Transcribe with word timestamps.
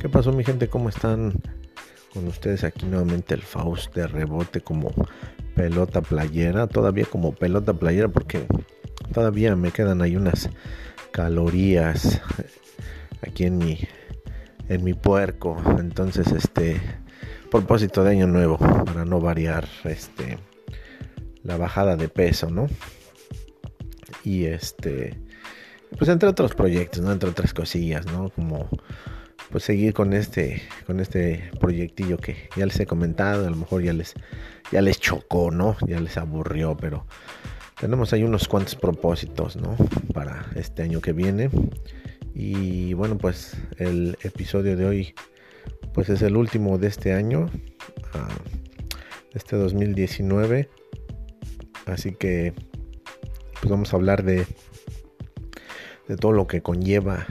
¿Qué 0.00 0.08
pasó 0.08 0.32
mi 0.32 0.44
gente? 0.44 0.66
¿Cómo 0.66 0.88
están? 0.88 1.34
Con 2.14 2.26
ustedes 2.26 2.64
aquí 2.64 2.86
nuevamente 2.86 3.34
el 3.34 3.42
Faust 3.42 3.94
de 3.94 4.06
rebote 4.06 4.62
como 4.62 4.90
pelota 5.54 6.00
playera. 6.00 6.66
Todavía 6.68 7.04
como 7.04 7.34
pelota 7.34 7.74
playera 7.74 8.08
porque 8.08 8.46
todavía 9.12 9.54
me 9.56 9.72
quedan 9.72 10.00
ahí 10.00 10.16
unas 10.16 10.48
calorías 11.10 12.22
aquí 13.20 13.44
en 13.44 13.58
mi 13.58 13.78
en 14.70 14.84
mi 14.84 14.94
puerco. 14.94 15.62
Entonces, 15.78 16.32
este 16.32 16.80
propósito 17.50 18.02
de 18.02 18.12
año 18.12 18.26
nuevo 18.26 18.56
para 18.56 19.04
no 19.04 19.20
variar 19.20 19.68
este 19.84 20.38
la 21.42 21.58
bajada 21.58 21.96
de 21.96 22.08
peso, 22.08 22.48
¿no? 22.48 22.68
Y 24.24 24.46
este 24.46 25.20
pues 25.98 26.08
entre 26.08 26.30
otros 26.30 26.54
proyectos, 26.54 27.02
¿no? 27.02 27.12
Entre 27.12 27.28
otras 27.28 27.52
cosillas, 27.52 28.06
¿no? 28.06 28.30
Como 28.30 28.70
pues 29.50 29.64
seguir 29.64 29.92
con 29.92 30.12
este 30.12 30.62
con 30.86 31.00
este 31.00 31.50
proyectillo 31.58 32.16
que 32.18 32.48
ya 32.56 32.66
les 32.66 32.78
he 32.80 32.86
comentado, 32.86 33.46
a 33.46 33.50
lo 33.50 33.56
mejor 33.56 33.82
ya 33.82 33.92
les 33.92 34.14
ya 34.72 34.80
les 34.80 35.00
chocó, 35.00 35.50
¿no? 35.50 35.76
Ya 35.86 36.00
les 36.00 36.16
aburrió, 36.16 36.76
pero 36.76 37.06
tenemos 37.80 38.12
ahí 38.12 38.22
unos 38.22 38.46
cuantos 38.46 38.76
propósitos, 38.76 39.56
¿no? 39.56 39.76
Para 40.12 40.46
este 40.54 40.82
año 40.82 41.00
que 41.00 41.12
viene. 41.12 41.50
Y 42.34 42.94
bueno, 42.94 43.18
pues 43.18 43.56
el 43.78 44.16
episodio 44.22 44.76
de 44.76 44.86
hoy 44.86 45.14
pues 45.92 46.08
es 46.08 46.22
el 46.22 46.36
último 46.36 46.78
de 46.78 46.88
este 46.88 47.12
año, 47.12 47.46
uh, 48.14 49.34
este 49.34 49.56
2019. 49.56 50.68
Así 51.86 52.14
que 52.14 52.52
pues 53.60 53.70
vamos 53.70 53.92
a 53.92 53.96
hablar 53.96 54.22
de 54.22 54.46
de 56.10 56.16
todo 56.16 56.32
lo 56.32 56.48
que 56.48 56.60
conlleva 56.60 57.24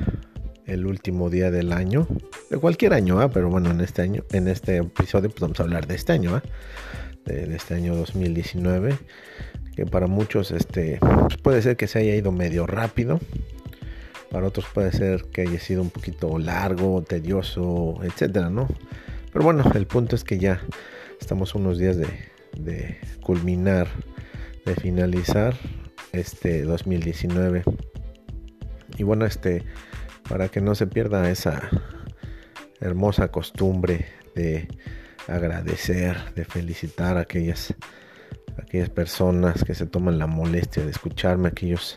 el 0.70 0.86
último 0.86 1.30
día 1.30 1.52
del 1.52 1.74
año, 1.74 2.08
de 2.50 2.58
cualquier 2.58 2.94
año, 2.94 3.20
¿ah? 3.20 3.30
pero 3.30 3.50
bueno, 3.50 3.72
en 3.72 3.82
este 3.82 4.02
año, 4.02 4.24
en 4.32 4.48
este 4.48 4.78
episodio, 4.78 5.30
pues 5.30 5.42
vamos 5.42 5.60
a 5.60 5.64
hablar 5.64 5.88
de 5.88 5.96
este 5.96 6.14
año, 6.14 6.36
¿ah? 6.36 6.44
de, 7.26 7.56
este 7.56 7.74
año 7.74 7.96
2019, 7.96 8.98
que 9.76 9.86
para 9.86 10.08
muchos 10.08 10.52
este, 10.52 11.00
pues 11.00 11.38
puede 11.38 11.62
ser 11.62 11.76
que 11.76 11.88
se 11.88 12.00
haya 12.00 12.16
ido 12.16 12.32
medio 12.32 12.68
rápido, 12.68 13.20
para 14.32 14.48
otros 14.48 14.66
puede 14.74 14.92
ser 14.92 15.26
que 15.32 15.42
haya 15.42 15.60
sido 15.60 15.82
un 15.82 15.90
poquito 15.90 16.38
largo, 16.38 17.02
tedioso, 17.02 18.00
etcétera, 18.04 18.50
¿no? 18.50 18.68
Pero 19.34 19.44
bueno, 19.44 19.64
el 19.74 19.88
punto 19.88 20.16
es 20.16 20.24
que 20.24 20.38
ya 20.38 20.62
estamos 21.20 21.56
unos 21.56 21.80
días 21.80 21.98
de 21.98 22.98
culminar, 23.22 23.88
de 24.66 24.76
finalizar 24.76 25.56
este 26.12 26.64
2019. 26.64 27.64
Y 28.98 29.04
bueno, 29.04 29.26
este 29.26 29.64
para 30.30 30.48
que 30.48 30.62
no 30.62 30.76
se 30.76 30.88
pierda 30.88 31.30
esa 31.30 31.70
hermosa 32.80 33.30
costumbre 33.30 34.06
de 34.36 34.68
agradecer, 35.28 36.34
de 36.36 36.46
felicitar 36.46 37.18
a 37.18 37.22
aquellas, 37.22 37.74
aquellas 38.62 38.90
personas 38.90 39.64
que 39.64 39.74
se 39.74 39.88
toman 39.88 40.20
la 40.20 40.28
molestia 40.28 40.84
de 40.84 40.92
escucharme, 40.92 41.50
aquellos, 41.50 41.96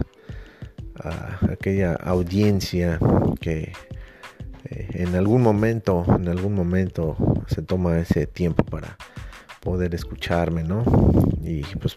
aquella 1.50 1.92
audiencia 1.94 2.98
que 3.41 3.72
eh, 4.64 4.89
en 4.94 5.14
algún 5.14 5.42
momento, 5.42 6.05
en 6.08 6.28
algún 6.28 6.55
momento 6.55 7.17
se 7.46 7.62
toma 7.62 7.98
ese 7.98 8.27
tiempo 8.27 8.64
para 8.64 8.96
poder 9.61 9.94
escucharme, 9.94 10.64
¿no? 10.64 10.84
Y 11.42 11.62
pues 11.77 11.96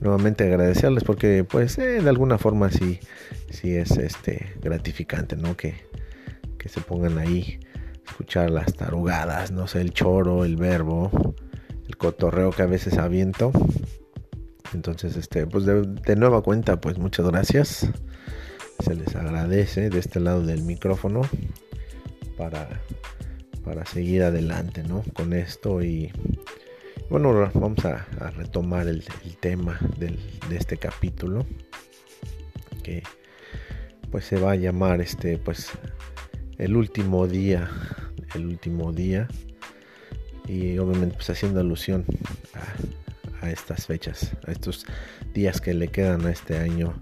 nuevamente 0.00 0.44
agradecerles 0.44 1.04
porque 1.04 1.44
pues 1.44 1.78
eh, 1.78 2.00
de 2.02 2.08
alguna 2.08 2.38
forma 2.38 2.70
sí, 2.70 3.00
sí 3.50 3.74
es 3.76 3.92
este 3.92 4.54
gratificante, 4.62 5.36
¿no? 5.36 5.56
Que, 5.56 5.74
que 6.58 6.68
se 6.68 6.80
pongan 6.80 7.18
ahí, 7.18 7.60
escuchar 8.06 8.50
las 8.50 8.74
tarugadas, 8.74 9.50
no 9.50 9.66
sé, 9.66 9.80
el 9.80 9.92
choro, 9.92 10.44
el 10.44 10.56
verbo, 10.56 11.34
el 11.86 11.96
cotorreo 11.96 12.50
que 12.50 12.62
a 12.62 12.66
veces 12.66 12.98
aviento. 12.98 13.52
Entonces, 14.74 15.16
este, 15.16 15.46
pues 15.46 15.64
de, 15.64 15.82
de 15.82 16.16
nueva 16.16 16.42
cuenta, 16.42 16.80
pues 16.80 16.98
muchas 16.98 17.26
gracias. 17.26 17.88
Se 18.84 18.94
les 18.94 19.14
agradece 19.16 19.88
de 19.88 19.98
este 19.98 20.20
lado 20.20 20.44
del 20.44 20.62
micrófono 20.62 21.22
para, 22.36 22.68
para 23.64 23.86
seguir 23.86 24.22
adelante, 24.22 24.82
¿no? 24.82 25.02
Con 25.14 25.32
esto 25.32 25.82
y 25.82 26.12
bueno, 27.08 27.50
vamos 27.54 27.84
a, 27.84 28.06
retomar 28.36 28.88
el, 28.88 29.04
tema 29.40 29.78
de 29.98 30.16
este 30.50 30.76
capítulo 30.76 31.46
que 32.82 33.02
pues 34.10 34.24
se 34.24 34.38
va 34.38 34.52
a 34.52 34.56
llamar 34.56 35.00
este 35.00 35.38
pues 35.38 35.70
el 36.58 36.76
último 36.76 37.26
día, 37.26 37.70
el 38.34 38.46
último 38.46 38.92
día 38.92 39.28
y 40.48 40.78
obviamente 40.78 41.14
pues 41.16 41.30
haciendo 41.30 41.60
alusión 41.60 42.04
a, 42.54 43.46
a 43.46 43.50
estas 43.50 43.86
fechas, 43.86 44.32
a 44.46 44.52
estos 44.52 44.86
días 45.34 45.60
que 45.60 45.74
le 45.74 45.88
quedan 45.88 46.26
a 46.26 46.30
este 46.30 46.58
año 46.58 46.94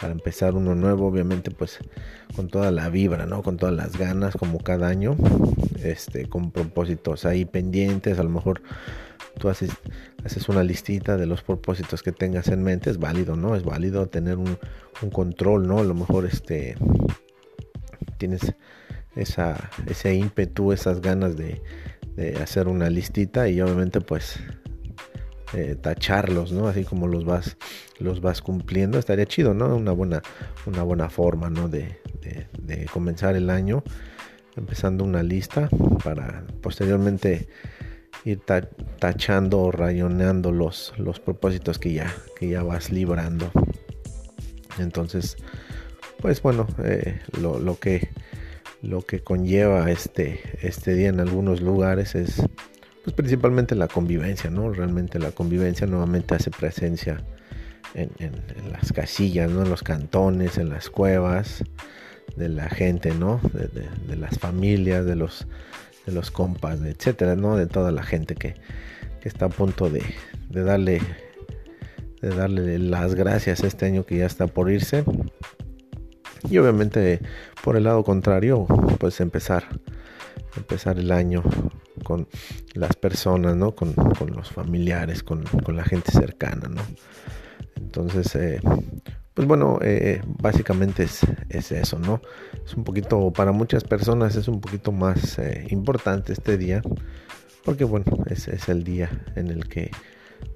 para 0.00 0.12
empezar 0.12 0.54
uno 0.54 0.74
nuevo, 0.74 1.06
obviamente 1.06 1.50
pues 1.50 1.78
con 2.34 2.48
toda 2.48 2.70
la 2.70 2.88
vibra, 2.88 3.26
¿no? 3.26 3.42
Con 3.42 3.56
todas 3.56 3.74
las 3.74 3.96
ganas 3.96 4.34
como 4.36 4.58
cada 4.58 4.88
año, 4.88 5.16
este 5.82 6.26
con 6.28 6.50
propósitos 6.50 7.24
ahí 7.24 7.44
pendientes, 7.44 8.18
a 8.18 8.22
lo 8.22 8.30
mejor 8.30 8.62
tú 9.38 9.48
haces, 9.48 9.70
haces 10.24 10.48
una 10.48 10.62
listita 10.62 11.16
de 11.16 11.26
los 11.26 11.42
propósitos 11.42 12.02
que 12.02 12.12
tengas 12.12 12.48
en 12.48 12.62
mente, 12.62 12.90
es 12.90 12.98
válido, 12.98 13.36
¿no? 13.36 13.54
Es 13.56 13.64
válido 13.64 14.06
tener 14.06 14.38
un, 14.38 14.58
control, 15.12 15.66
¿no? 15.66 15.80
A 15.80 15.84
lo 15.84 15.94
mejor 15.94 16.24
este 16.24 16.76
tienes 18.16 18.54
esa, 19.16 19.70
ese 19.86 20.14
ímpetu, 20.14 20.72
esas 20.72 21.00
ganas 21.00 21.36
de, 21.36 21.62
hacer 22.40 22.68
una 22.68 22.88
listita 22.90 23.48
y 23.48 23.60
obviamente 23.60 24.00
pues 24.00 24.38
eh, 25.52 25.76
tacharlos, 25.80 26.52
¿no? 26.52 26.68
Así 26.68 26.84
como 26.84 27.08
los 27.08 27.24
vas, 27.24 27.56
los 27.98 28.20
vas 28.20 28.40
cumpliendo, 28.40 28.98
estaría 28.98 29.26
chido, 29.26 29.52
¿no? 29.52 29.74
Una 29.76 29.92
buena, 29.92 30.22
una 30.64 30.84
buena 30.84 31.10
forma, 31.10 31.50
¿no? 31.50 31.68
De, 31.68 31.98
de 32.22 32.86
comenzar 32.86 33.36
el 33.36 33.50
año 33.50 33.82
empezando 34.56 35.04
una 35.04 35.22
lista 35.22 35.68
para 36.02 36.44
posteriormente 36.62 37.48
ir 38.24 38.40
tachando 38.98 39.60
o 39.60 39.70
rayoneando 39.70 40.50
los, 40.50 40.94
los 40.96 41.20
propósitos 41.20 41.78
que 41.78 41.92
ya, 41.92 42.14
que 42.38 42.48
ya 42.48 42.62
vas 42.62 42.90
librando. 42.90 43.50
Entonces, 44.78 45.36
pues 46.20 46.40
bueno, 46.40 46.66
eh, 46.82 47.20
lo, 47.40 47.78
que, 47.78 48.08
lo 48.82 49.02
que 49.02 49.20
conlleva 49.20 49.90
este, 49.90 50.40
este 50.62 50.94
día 50.94 51.08
en 51.08 51.20
algunos 51.20 51.60
lugares 51.60 52.14
es 52.14 52.42
pues 53.04 53.14
principalmente 53.14 53.74
la 53.74 53.88
convivencia, 53.88 54.48
¿no? 54.48 54.72
Realmente 54.72 55.18
la 55.18 55.30
convivencia 55.30 55.86
nuevamente 55.86 56.34
hace 56.34 56.50
presencia 56.50 57.22
en, 57.92 58.10
las 58.72 58.94
casillas, 58.94 59.50
¿no? 59.50 59.62
En 59.62 59.68
los 59.68 59.82
cantones, 59.82 60.56
en 60.56 60.70
las 60.70 60.88
cuevas 60.88 61.62
de 62.36 62.48
la 62.48 62.70
gente, 62.70 63.12
¿no? 63.12 63.40
de 63.52 64.16
las 64.16 64.38
familias, 64.38 65.04
de 65.04 65.14
los 65.14 65.46
de 66.06 66.12
los 66.12 66.30
compas, 66.30 66.80
etcétera, 66.82 67.36
¿no? 67.36 67.56
De 67.56 67.66
toda 67.66 67.92
la 67.92 68.02
gente 68.02 68.34
que, 68.34 68.54
está 69.22 69.46
a 69.46 69.48
punto 69.48 69.88
de, 69.88 70.02
darle 70.50 71.00
de 72.20 72.28
darle 72.28 72.78
las 72.78 73.14
gracias 73.14 73.64
este 73.64 73.86
año 73.86 74.04
que 74.04 74.18
ya 74.18 74.26
está 74.26 74.46
por 74.46 74.70
irse. 74.70 75.04
Y 76.50 76.58
obviamente 76.58 77.20
por 77.62 77.76
el 77.76 77.84
lado 77.84 78.04
contrario, 78.04 78.66
pues 78.98 79.20
empezar 79.20 79.64
empezar 80.56 80.98
el 80.98 81.10
año 81.10 81.42
con 82.02 82.28
las 82.74 82.94
personas, 82.96 83.56
¿no? 83.56 83.74
Con, 83.74 83.94
los 84.34 84.50
familiares, 84.50 85.22
con, 85.22 85.44
la 85.68 85.84
gente 85.84 86.12
cercana, 86.12 86.68
¿no? 86.68 86.82
Entonces, 87.76 88.34
eh, 88.36 88.60
pues 89.34 89.48
bueno, 89.48 89.80
eh, 89.82 90.22
básicamente 90.24 91.02
es, 91.02 91.20
es, 91.48 91.72
eso, 91.72 91.98
¿no? 91.98 92.22
Es 92.64 92.74
un 92.74 92.84
poquito, 92.84 93.32
para 93.32 93.50
muchas 93.50 93.82
personas 93.82 94.36
es 94.36 94.46
un 94.46 94.60
poquito 94.60 94.92
más 94.92 95.38
eh, 95.40 95.66
importante 95.70 96.32
este 96.32 96.56
día, 96.56 96.82
porque 97.64 97.82
bueno, 97.84 98.06
es, 98.26 98.48
el 98.68 98.84
día 98.84 99.10
en 99.34 99.48
el 99.48 99.68
que 99.68 99.90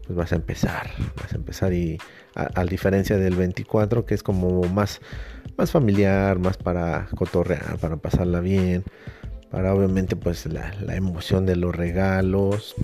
pues 0.06 0.16
vas 0.16 0.32
a 0.32 0.36
empezar, 0.36 0.90
vas 1.16 1.32
a 1.32 1.36
empezar 1.36 1.72
y 1.72 1.98
a, 2.34 2.64
diferencia 2.64 3.16
del 3.16 3.34
24 3.34 4.06
que 4.06 4.14
es 4.14 4.22
como 4.22 4.62
más, 4.62 5.00
más 5.56 5.72
familiar, 5.72 6.38
más 6.38 6.56
para 6.56 7.08
cotorrear, 7.16 7.78
para 7.78 7.96
pasarla 7.96 8.38
bien, 8.38 8.84
para 9.50 9.74
obviamente 9.74 10.14
pues 10.14 10.46
la 10.46 10.94
emoción 10.94 11.46
de 11.46 11.56
los 11.56 11.74
regalos, 11.74 12.76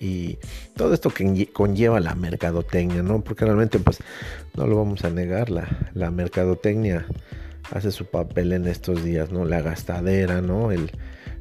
y 0.00 0.38
todo 0.76 0.94
esto 0.94 1.10
que 1.10 1.48
conlleva 1.52 2.00
la 2.00 2.14
mercadotecnia, 2.14 3.02
¿no? 3.02 3.22
Porque 3.22 3.44
realmente, 3.44 3.78
pues, 3.78 3.98
no 4.54 4.66
lo 4.66 4.76
vamos 4.76 5.04
a 5.04 5.10
negar, 5.10 5.50
la, 5.50 6.10
mercadotecnia 6.10 7.06
hace 7.70 7.90
su 7.90 8.06
papel 8.06 8.52
en 8.52 8.66
estos 8.66 9.04
días, 9.04 9.30
¿no? 9.30 9.44
La 9.44 9.62
gastadera, 9.62 10.40
¿no? 10.40 10.72
El, 10.72 10.90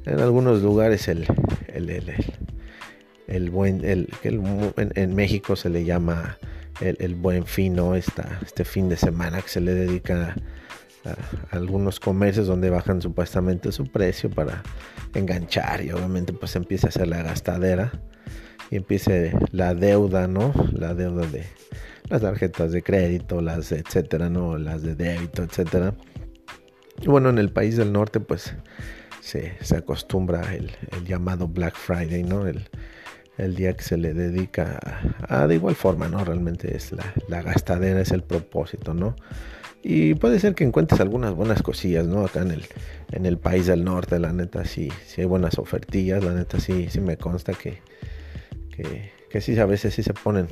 en 0.05 0.19
algunos 0.19 0.61
lugares 0.61 1.07
el, 1.07 1.27
el, 3.27 3.49
buen, 3.49 3.85
el, 3.85 4.09
en, 4.23 5.15
México 5.15 5.55
se 5.55 5.69
le 5.69 5.85
llama 5.85 6.37
el, 6.79 7.15
buen 7.15 7.45
fin, 7.45 7.75
¿no? 7.75 7.95
este 7.95 8.65
fin 8.65 8.89
de 8.89 8.97
semana 8.97 9.41
que 9.41 9.49
se 9.49 9.61
le 9.61 9.73
dedica 9.73 10.35
algunos 11.51 11.99
comercios 11.99 12.47
donde 12.47 12.69
bajan 12.69 13.01
supuestamente 13.01 13.71
su 13.71 13.85
precio 13.85 14.29
para 14.29 14.63
enganchar 15.13 15.83
y 15.83 15.91
obviamente 15.91 16.33
pues 16.33 16.55
empieza 16.55 16.87
a 16.87 16.89
hacer 16.89 17.07
la 17.07 17.23
gastadera 17.23 17.91
y 18.71 18.77
empiece 18.77 19.33
la 19.51 19.75
deuda, 19.75 20.27
¿no? 20.27 20.53
La 20.71 20.95
deuda 20.95 21.27
de 21.27 21.43
las 22.09 22.21
tarjetas 22.21 22.71
de 22.71 22.81
crédito, 22.81 23.41
las 23.41 23.71
etcétera, 23.73 24.29
¿no? 24.29 24.57
Las 24.57 24.81
de 24.81 24.95
débito, 24.95 25.43
etcétera. 25.43 25.93
Y 27.01 27.07
bueno, 27.07 27.29
en 27.29 27.37
el 27.37 27.51
país 27.51 27.75
del 27.75 27.91
norte 27.91 28.21
pues 28.21 28.55
se, 29.19 29.57
acostumbra 29.75 30.55
el, 30.55 30.71
llamado 31.05 31.47
Black 31.47 31.75
Friday, 31.75 32.23
¿no? 32.23 32.47
El, 32.47 32.69
día 33.55 33.75
que 33.75 33.81
se 33.81 33.97
le 33.97 34.13
dedica 34.13 34.79
a, 35.27 35.47
de 35.47 35.55
igual 35.55 35.73
forma, 35.73 36.07
¿no? 36.07 36.23
Realmente 36.23 36.75
es 36.75 36.91
la, 36.91 37.11
la 37.27 37.41
gastadera, 37.41 37.99
es 37.99 38.11
el 38.11 38.21
propósito, 38.21 38.93
¿no? 38.93 39.15
Y 39.81 40.13
puede 40.13 40.39
ser 40.39 40.53
que 40.53 40.63
encuentres 40.63 41.01
algunas 41.01 41.33
buenas 41.33 41.63
cosillas, 41.63 42.05
¿no? 42.05 42.23
Acá 42.23 42.43
en 42.43 42.51
el, 42.51 42.65
en 43.11 43.25
el 43.25 43.39
país 43.39 43.65
del 43.65 43.83
norte, 43.83 44.19
la 44.19 44.31
neta, 44.31 44.63
sí, 44.63 44.91
sí 45.07 45.21
hay 45.21 45.27
buenas 45.27 45.57
ofertillas, 45.57 46.23
la 46.23 46.33
neta, 46.33 46.59
sí, 46.59 46.87
sí 46.91 47.01
me 47.01 47.17
consta 47.17 47.53
que, 47.53 47.79
que, 49.29 49.41
sí, 49.41 49.57
a 49.59 49.65
veces 49.65 49.93
sí 49.93 50.03
se 50.03 50.13
ponen, 50.13 50.47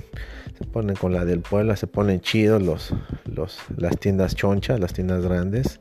se 0.58 0.66
ponen 0.66 0.96
con 0.96 1.14
la 1.14 1.26
del 1.26 1.42
pueblo, 1.42 1.76
se 1.76 1.88
ponen 1.88 2.22
chidos 2.22 2.62
los, 2.62 2.94
los, 3.26 3.60
las 3.76 3.98
tiendas 3.98 4.36
chonchas, 4.36 4.80
las 4.80 4.94
tiendas 4.94 5.24
grandes. 5.24 5.80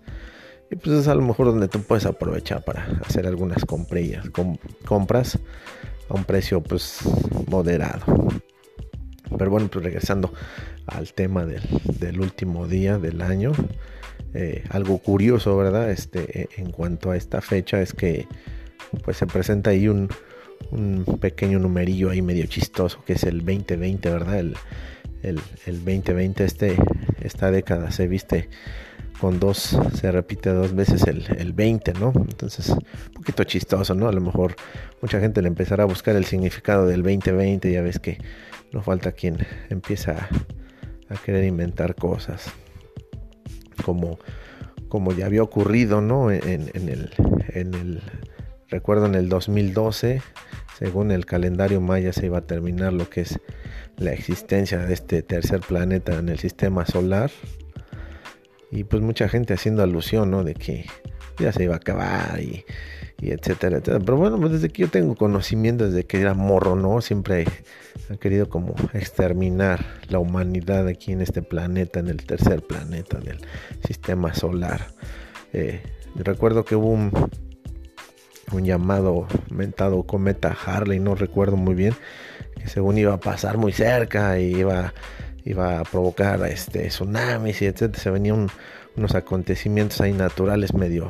Y 0.71 0.77
pues 0.77 1.01
es 1.01 1.09
a 1.09 1.15
lo 1.15 1.23
mejor 1.23 1.47
donde 1.47 1.69
tú 1.69 1.83
puedes 1.83 2.05
aprovechar 2.05 2.65
para 2.65 2.85
hacer 3.07 3.27
algunas 3.27 3.65
comprillas, 3.65 4.27
compras 4.85 5.39
a 6.09 6.15
un 6.15 6.25
precio 6.25 6.63
pues 6.63 7.01
moderado. 7.49 8.05
Pero 9.37 9.51
bueno, 9.51 9.69
pues 9.69 9.85
regresando 9.85 10.33
al 10.87 11.13
tema 11.13 11.45
del, 11.45 12.21
último 12.21 12.67
día 12.67 12.99
del 12.99 13.23
año. 13.23 13.53
Eh, 14.35 14.65
algo 14.71 14.99
curioso, 14.99 15.57
¿verdad? 15.57 15.91
Este, 15.91 16.43
eh, 16.43 16.49
en 16.57 16.71
cuanto 16.71 17.11
a 17.11 17.17
esta 17.17 17.41
fecha 17.41 17.81
es 17.81 17.93
que 17.93 18.27
pues 19.05 19.17
se 19.17 19.27
presenta 19.27 19.71
ahí 19.71 19.89
un, 19.89 20.09
pequeño 21.21 21.59
numerillo 21.59 22.11
ahí 22.11 22.23
medio 22.23 22.47
chistoso 22.47 23.03
que 23.05 23.15
es 23.15 23.25
el 23.25 23.39
2020, 23.39 24.11
¿verdad? 24.11 24.39
El, 24.39 24.57
el, 25.23 25.37
2020, 25.85 26.45
este, 26.45 26.77
esta 27.21 27.51
década 27.51 27.91
se 27.91 28.07
viste 28.07 28.49
con 29.21 29.41
dos, 29.41 29.77
se 29.95 30.13
repite 30.13 30.51
dos 30.51 30.75
veces 30.75 31.03
el, 31.05 31.25
el 31.39 31.53
20, 31.53 31.95
¿no? 31.95 32.13
Entonces, 32.15 32.69
un 32.69 33.13
poquito 33.15 33.43
chistoso, 33.45 33.95
¿no? 33.95 34.09
A 34.09 34.13
lo 34.13 34.21
mejor 34.21 34.55
mucha 35.03 35.19
gente 35.21 35.43
le 35.43 35.49
empezará 35.49 35.83
a 35.83 35.87
buscar 35.87 36.15
el 36.15 36.25
significado 36.25 36.87
del 36.87 37.03
2020, 37.03 37.73
ya 37.73 37.83
ves 37.83 37.99
que 37.99 38.19
no 38.73 38.83
falta 38.83 39.13
quien 39.13 39.39
empieza 39.71 40.29
a, 41.09 41.17
querer 41.25 41.45
inventar 41.45 41.95
cosas. 41.95 42.53
Como, 43.85 44.19
como 44.89 45.13
ya 45.13 45.27
había 45.27 45.43
ocurrido, 45.43 46.01
¿no? 46.01 46.31
En 46.31 46.71
el, 46.75 48.03
recuerdo 48.69 49.07
en 49.07 49.15
el 49.15 49.29
2012, 49.29 50.23
según 50.79 51.11
el 51.11 51.27
calendario 51.27 51.81
maya 51.81 52.13
se 52.13 52.27
iba 52.27 52.39
a 52.39 52.47
terminar 52.47 52.93
lo 52.93 53.09
que 53.09 53.23
es 53.23 53.41
la 53.97 54.13
existencia 54.13 54.79
de 54.79 54.95
este 54.95 55.23
tercer 55.23 55.61
planeta 55.61 56.19
en 56.19 56.29
el 56.29 56.39
sistema 56.39 56.87
solar. 56.87 57.31
Y 58.71 58.85
pues 58.85 59.03
mucha 59.03 59.29
gente 59.29 59.55
haciendo 59.55 59.83
alusión, 59.83 60.31
¿no? 60.31 60.45
De 60.45 60.55
que 60.55 60.87
ya 61.39 61.53
se 61.53 61.65
iba 61.65 61.75
a 61.75 61.79
acabar 61.79 62.41
y 62.41 62.65
etcétera, 63.21 63.79
etcétera. 63.79 64.01
Pero 64.01 64.17
bueno, 64.17 64.39
pues 64.39 64.53
desde 64.53 64.69
que 64.69 64.83
yo 64.83 64.89
tengo 64.89 65.17
conocimiento, 65.17 65.87
desde 65.87 66.05
que 66.05 66.21
era 66.21 66.35
morro, 66.35 66.77
¿no? 66.77 67.01
Siempre 67.01 67.47
han 68.09 68.19
querido 68.19 68.49
como 68.49 68.75
exterminar 68.93 69.85
la 70.09 70.19
humanidad 70.19 70.87
aquí 70.87 71.13
en 71.13 71.21
este 71.21 71.43
planeta, 71.43 72.01
en 72.01 72.09
el 72.09 72.25
tercer 72.25 72.63
planeta 72.63 73.19
del 73.19 73.39
sistema 73.87 74.35
solar. 74.35 74.89
Eh, 75.53 75.83
recuerdo 76.15 76.65
que 76.65 76.77
hubo 76.77 76.91
un, 76.91 77.11
un 78.53 78.65
llamado 78.65 79.27
mentado 79.51 80.03
cometa 80.05 80.57
Harley, 80.65 81.01
no 81.01 81.15
recuerdo 81.15 81.57
muy 81.57 81.75
bien, 81.75 81.95
que 82.57 82.69
según 82.69 82.99
iba 82.99 83.15
a 83.15 83.21
pasar 83.21 83.59
muy 83.59 83.73
cerca 83.73 84.39
y 84.39 84.57
iba, 84.57 84.95
iba 85.45 85.81
a 85.81 85.85
provocar 85.85 86.45
este, 86.47 86.89
tsunamis 86.89 87.63
y 87.63 87.67
etcétera. 87.67 88.03
Se 88.03 88.11
venía 88.11 88.35
un 88.35 88.49
unos 88.99 89.15
acontecimientos 89.15 90.01
ahí 90.01 90.13
naturales 90.13 90.75
medio, 90.75 91.09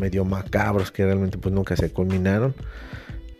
medio 0.00 0.24
macabros 0.24 0.90
que 0.90 1.04
realmente 1.04 1.36
pues 1.36 1.52
nunca 1.52 1.76
se 1.76 1.90
culminaron. 1.90 2.54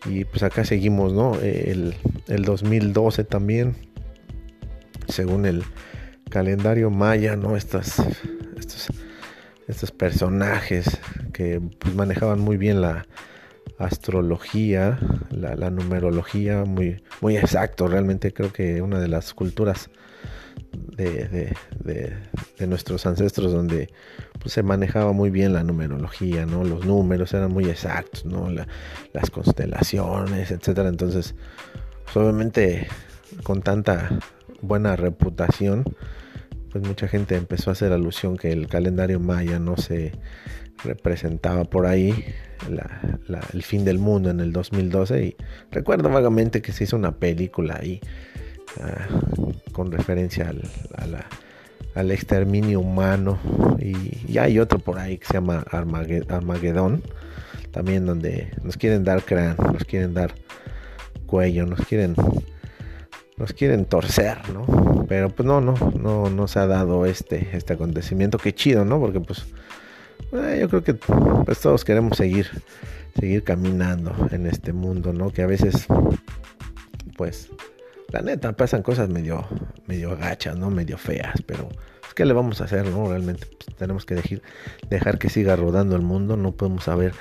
Y 0.07 0.25
pues 0.25 0.43
acá 0.43 0.65
seguimos, 0.65 1.15
¿no? 1.15 1.37
El, 1.41 1.95
2012 2.27 3.25
también, 3.25 3.75
según 5.09 5.47
el 5.47 5.65
calendario 6.29 6.91
maya, 6.91 7.37
¿no? 7.37 7.57
Estas, 7.57 8.01
estos, 8.59 8.89
estos 9.67 9.93
personajes 9.93 10.99
que 11.33 11.63
pues, 11.79 11.95
manejaban 11.95 12.41
muy 12.41 12.59
bien 12.59 12.83
la 12.83 13.07
astrología, 13.79 14.99
la, 15.31 15.71
numerología, 15.71 16.65
muy, 16.65 17.03
muy 17.21 17.37
exacto. 17.37 17.89
Realmente 17.89 18.33
creo 18.33 18.53
que 18.53 18.83
una 18.83 19.01
de 19.01 19.09
las 19.09 19.35
culturas 19.35 19.91
de, 20.97 21.53
nuestros 22.67 23.05
ancestros 23.07 23.53
donde 23.53 23.91
pues, 24.41 24.53
se 24.53 24.63
manejaba 24.63 25.13
muy 25.13 25.31
bien 25.31 25.53
la 25.53 25.65
numerología, 25.65 26.47
¿no? 26.47 26.65
Los 26.65 26.87
números 26.87 27.35
eran 27.35 27.53
muy 27.53 27.67
exactos, 27.67 28.25
¿no? 28.25 28.49
las 28.51 29.31
constelaciones, 29.31 30.51
etcétera. 30.51 30.89
Entonces, 30.89 31.35
pues, 32.05 32.17
obviamente 32.17 32.89
con 33.43 33.63
tanta 33.63 34.19
buena 34.61 34.97
reputación, 34.97 35.85
pues 36.71 36.85
mucha 36.87 37.07
gente 37.09 37.37
empezó 37.37 37.71
a 37.71 37.75
hacer 37.75 37.93
alusión 37.93 38.37
que 38.37 38.53
el 38.53 38.69
calendario 38.69 39.21
maya 39.21 39.59
no 39.59 39.77
se 39.77 40.13
representaba 40.83 41.65
por 41.65 41.87
ahí 41.87 42.25
el 43.53 43.63
fin 43.63 43.85
del 43.85 43.99
mundo 43.99 44.31
en 44.31 44.41
el 44.41 44.53
2012 44.53 45.25
y 45.25 45.37
recuerdo 45.71 46.09
vagamente 46.11 46.63
que 46.63 46.73
se 46.73 46.85
hizo 46.85 46.97
una 46.97 47.13
película 47.13 47.79
ahí 47.81 48.01
Ah, 48.81 49.07
con 49.73 49.93
referencia 49.93 50.53
al, 51.95 52.11
exterminio 52.11 52.81
humano. 52.81 53.39
Y, 53.79 54.37
hay 54.39 54.59
otro 54.59 54.79
por 54.79 54.99
ahí 54.99 55.19
que 55.19 55.27
se 55.27 55.35
llama 55.35 55.65
Armagedón, 55.71 57.03
también 57.71 58.05
donde 58.05 58.53
nos 58.63 58.77
quieren 58.77 59.05
dar 59.05 59.23
crán, 59.23 59.57
nos 59.73 59.85
quieren 59.85 60.13
dar 60.13 60.35
cuello, 61.27 61.67
nos 61.67 61.81
quieren 61.87 62.17
nos 63.37 63.53
quieren 63.53 63.85
torcer, 63.85 64.39
¿no? 64.51 65.07
Pero 65.09 65.29
pues 65.29 65.47
no, 65.47 65.61
no, 65.61 65.75
no, 66.01 66.31
no 66.31 66.49
se 66.49 66.61
ha 66.61 66.67
dado 66.67 67.05
este, 67.05 67.49
este 67.53 67.73
acontecimiento. 67.73 68.39
Qué 68.39 68.55
chido, 68.55 68.85
¿no? 68.85 69.01
Porque 69.01 69.21
pues 69.21 69.45
eh, 70.35 70.59
yo 70.61 70.69
creo 70.69 70.85
que 70.85 70.95
pues 70.95 71.61
todos 71.61 71.85
queremos 71.85 72.17
seguir, 72.17 72.49
seguir 73.19 73.45
caminando 73.45 74.13
en 74.31 74.47
este 74.47 74.73
mundo, 74.73 75.13
¿no? 75.13 75.31
Que 75.31 75.43
a 75.43 75.47
veces, 75.47 75.87
pues, 77.17 77.51
la 78.13 78.23
neta, 78.23 78.53
pasan 78.53 78.83
cosas 78.83 79.09
medio, 79.09 79.47
medio 79.87 80.13
agachas, 80.13 80.57
¿no? 80.57 80.71
Medio 80.71 80.99
feas, 80.99 81.43
pero 81.47 81.69
pues, 82.01 82.15
¿qué 82.15 82.25
le 82.25 82.33
vamos 82.33 82.61
a 82.61 82.65
hacer, 82.65 82.87
no? 82.87 83.09
Realmente 83.09 83.47
pues, 83.47 83.77
tenemos 83.77 84.07
que 84.07 84.15
dejar, 84.15 84.43
dejar 84.89 85.19
que 85.19 85.29
siga 85.29 85.57
rodando 85.57 85.97
el 85.97 86.03
mundo, 86.03 86.37
no 86.37 86.53
podemos 86.53 86.85
saber 86.85 87.13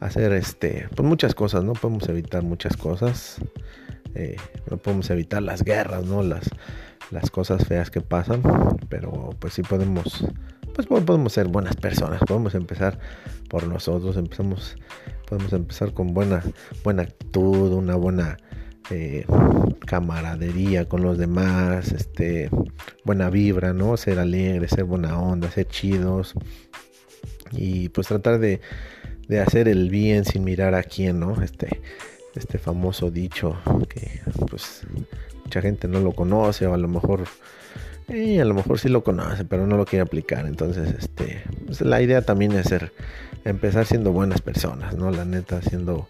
hacer, 0.00 0.32
este, 0.32 0.88
pues 0.94 1.08
muchas 1.08 1.34
cosas, 1.34 1.64
no 1.64 1.72
podemos 1.72 2.08
evitar 2.08 2.42
muchas 2.42 2.76
cosas, 2.76 3.38
eh, 4.14 4.36
no 4.70 4.76
podemos 4.76 5.10
evitar 5.10 5.42
las 5.42 5.64
guerras, 5.64 6.04
¿no? 6.04 6.22
Las, 6.22 6.48
las 7.10 7.30
cosas 7.30 7.66
feas 7.66 7.90
que 7.90 8.00
pasan, 8.00 8.42
pero 8.88 9.30
pues 9.38 9.54
sí 9.54 9.62
podemos, 9.62 10.26
pues 10.76 10.86
podemos 11.04 11.32
ser 11.32 11.48
buenas 11.48 11.74
personas, 11.74 12.20
podemos 12.20 12.54
empezar 12.54 12.98
por 13.48 13.66
nosotros, 13.66 14.18
empezamos, 14.18 14.76
podemos 15.26 15.50
empezar 15.54 15.94
con 15.94 16.12
buena, 16.12 16.42
buena 16.84 17.04
actitud, 17.04 17.72
una 17.72 17.96
buena 17.96 18.36
eh, 18.90 19.24
camaradería 19.86 20.86
con 20.86 21.00
los 21.02 21.16
demás, 21.16 21.92
este, 21.92 22.50
buena 23.04 23.30
vibra, 23.30 23.72
¿no? 23.72 23.96
Ser 23.96 24.18
alegre, 24.18 24.68
ser 24.68 24.84
buena 24.84 25.18
onda, 25.18 25.50
ser 25.50 25.66
chidos 25.66 26.34
y 27.52 27.88
pues 27.88 28.08
tratar 28.08 28.38
de, 28.38 28.60
de 29.28 29.40
hacer 29.40 29.68
el 29.68 29.88
bien 29.88 30.26
sin 30.26 30.44
mirar 30.44 30.74
a 30.74 30.82
quién, 30.82 31.20
¿no? 31.20 31.42
Este, 31.42 31.80
este 32.34 32.58
famoso 32.58 33.10
dicho 33.10 33.56
que 33.88 34.20
pues 34.50 34.82
mucha 35.42 35.62
gente 35.62 35.88
no 35.88 36.00
lo 36.00 36.12
conoce 36.12 36.66
o 36.66 36.74
a 36.74 36.76
lo 36.76 36.88
mejor 36.88 37.24
eh, 38.08 38.40
a 38.40 38.44
lo 38.44 38.54
mejor 38.54 38.78
sí 38.78 38.88
lo 38.88 39.02
conoce 39.02 39.44
pero 39.44 39.66
no 39.66 39.76
lo 39.76 39.84
quiere 39.84 40.02
aplicar 40.02 40.46
entonces 40.46 40.94
este 40.98 41.42
pues, 41.64 41.80
la 41.80 42.00
idea 42.00 42.22
también 42.22 42.52
es 42.52 42.66
ser 42.66 42.92
empezar 43.44 43.86
siendo 43.86 44.12
buenas 44.12 44.40
personas 44.40 44.96
no 44.96 45.10
la 45.10 45.24
neta 45.24 45.62
siendo 45.62 46.08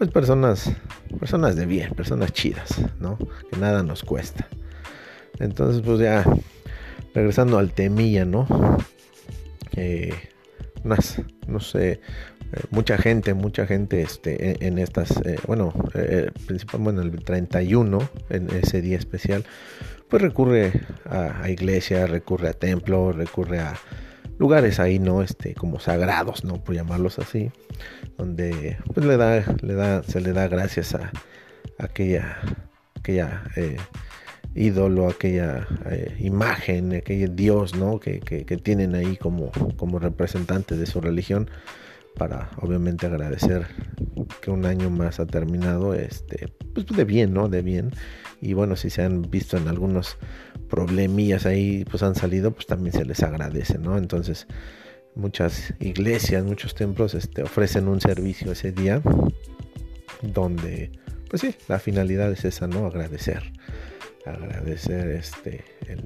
pues 0.00 0.12
personas, 0.12 0.72
personas 1.18 1.56
de 1.56 1.66
bien, 1.66 1.92
personas 1.92 2.32
chidas, 2.32 2.74
¿no? 3.00 3.18
Que 3.50 3.58
nada 3.58 3.82
nos 3.82 4.02
cuesta. 4.02 4.48
Entonces, 5.38 5.82
pues 5.84 6.00
ya, 6.00 6.24
regresando 7.12 7.58
al 7.58 7.72
temilla, 7.72 8.24
¿no? 8.24 8.46
Eh, 9.76 10.14
no 10.82 11.60
sé, 11.60 11.90
eh, 11.90 11.98
mucha 12.70 12.96
gente, 12.96 13.34
mucha 13.34 13.66
gente 13.66 14.00
este, 14.00 14.66
en, 14.66 14.78
estas, 14.78 15.10
eh, 15.26 15.38
bueno, 15.46 15.74
eh, 15.92 16.30
principalmente 16.46 17.02
en 17.02 17.12
el 17.12 17.22
31, 17.22 17.98
en 18.30 18.48
ese 18.54 18.80
día 18.80 18.96
especial, 18.96 19.44
pues 20.10 20.22
recurre 20.22 20.72
a, 21.06 21.42
a 21.42 21.50
iglesia, 21.50 22.06
recurre 22.06 22.48
a 22.48 22.52
templo, 22.52 23.12
recurre 23.12 23.60
a 23.60 23.74
lugares 24.40 24.80
ahí, 24.80 24.98
¿no? 24.98 25.22
Este, 25.22 25.54
como 25.54 25.78
sagrados, 25.80 26.44
¿no? 26.44 26.64
Por 26.64 26.74
llamarlos 26.74 27.18
así, 27.18 27.52
donde 28.16 28.78
pues 28.92 29.06
le 29.06 29.16
da, 29.18 29.44
le 29.60 29.74
da, 29.74 30.02
se 30.02 30.20
le 30.20 30.32
da 30.32 30.48
gracias 30.48 30.94
a, 30.94 31.12
aquella, 31.78 32.38
aquella 32.98 33.44
eh, 33.56 33.76
ídolo, 34.54 35.08
aquella 35.08 35.68
eh, 35.90 36.16
imagen, 36.20 36.94
aquel 36.94 37.36
dios, 37.36 37.74
¿no? 37.74 38.00
Que, 38.00 38.20
que, 38.20 38.56
tienen 38.56 38.94
ahí 38.94 39.16
como, 39.16 39.52
como 39.76 39.98
representante 39.98 40.76
de 40.76 40.86
su 40.86 41.02
religión 41.02 41.50
para 42.16 42.50
obviamente 42.56 43.06
agradecer 43.06 43.66
que 44.40 44.50
un 44.50 44.66
año 44.66 44.90
más 44.90 45.20
ha 45.20 45.26
terminado 45.26 45.94
este 45.94 46.52
pues 46.74 46.86
de 46.86 47.04
bien 47.04 47.34
no 47.34 47.48
de 47.48 47.62
bien. 47.62 47.90
Y 48.40 48.54
bueno 48.54 48.76
si 48.76 48.90
se 48.90 49.02
han 49.02 49.22
visto 49.30 49.56
en 49.56 49.68
algunos 49.68 50.16
problemillas 50.68 51.46
ahí 51.46 51.84
pues 51.90 52.02
han 52.02 52.14
salido 52.14 52.52
pues 52.52 52.66
también 52.66 52.92
se 52.92 53.04
les 53.04 53.22
agradece 53.22 53.78
no 53.78 53.98
entonces 53.98 54.46
muchas 55.14 55.74
iglesias 55.80 56.44
muchos 56.44 56.74
templos 56.74 57.14
este 57.14 57.42
ofrecen 57.42 57.88
un 57.88 58.00
servicio 58.00 58.52
ese 58.52 58.72
día 58.72 59.02
donde 60.22 60.92
pues 61.28 61.42
sí 61.42 61.54
la 61.68 61.78
finalidad 61.78 62.32
es 62.32 62.44
esa 62.44 62.66
no 62.66 62.86
agradecer. 62.86 63.52
Agradecer 64.26 65.08
este 65.10 65.64
el, 65.86 66.04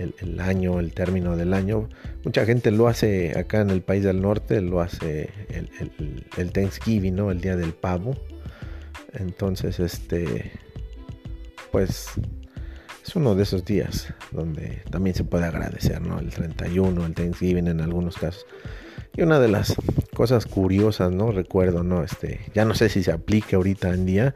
el, 0.00 0.40
año, 0.40 0.80
el 0.80 0.92
término 0.92 1.36
del 1.36 1.52
año. 1.54 1.88
Mucha 2.24 2.44
gente 2.44 2.70
lo 2.70 2.88
hace 2.88 3.38
acá 3.38 3.60
en 3.60 3.70
el 3.70 3.82
país 3.82 4.04
del 4.04 4.20
norte, 4.20 4.60
lo 4.60 4.80
hace 4.80 5.30
el, 6.36 6.52
Thanksgiving, 6.52 7.14
¿no? 7.14 7.30
El 7.30 7.40
día 7.40 7.56
del 7.56 7.72
pavo. 7.72 8.16
Entonces, 9.12 9.80
este, 9.80 10.52
pues 11.72 12.08
es 13.04 13.16
uno 13.16 13.34
de 13.34 13.42
esos 13.42 13.64
días 13.64 14.12
donde 14.30 14.82
también 14.90 15.14
se 15.14 15.24
puede 15.24 15.44
agradecer, 15.44 16.00
¿no? 16.00 16.18
El 16.18 16.30
31, 16.30 17.06
el 17.06 17.14
Thanksgiving 17.14 17.68
en 17.68 17.80
algunos 17.80 18.16
casos. 18.16 18.46
Y 19.16 19.22
una 19.22 19.40
de 19.40 19.48
las 19.48 19.74
cosas 20.20 20.44
curiosas, 20.44 21.10
¿no? 21.10 21.32
Recuerdo, 21.32 21.82
¿no? 21.82 22.04
Este, 22.04 22.40
ya 22.52 22.66
no 22.66 22.74
sé 22.74 22.90
si 22.90 23.02
se 23.02 23.10
aplique 23.10 23.56
ahorita 23.56 23.88
en 23.88 24.04
día, 24.04 24.34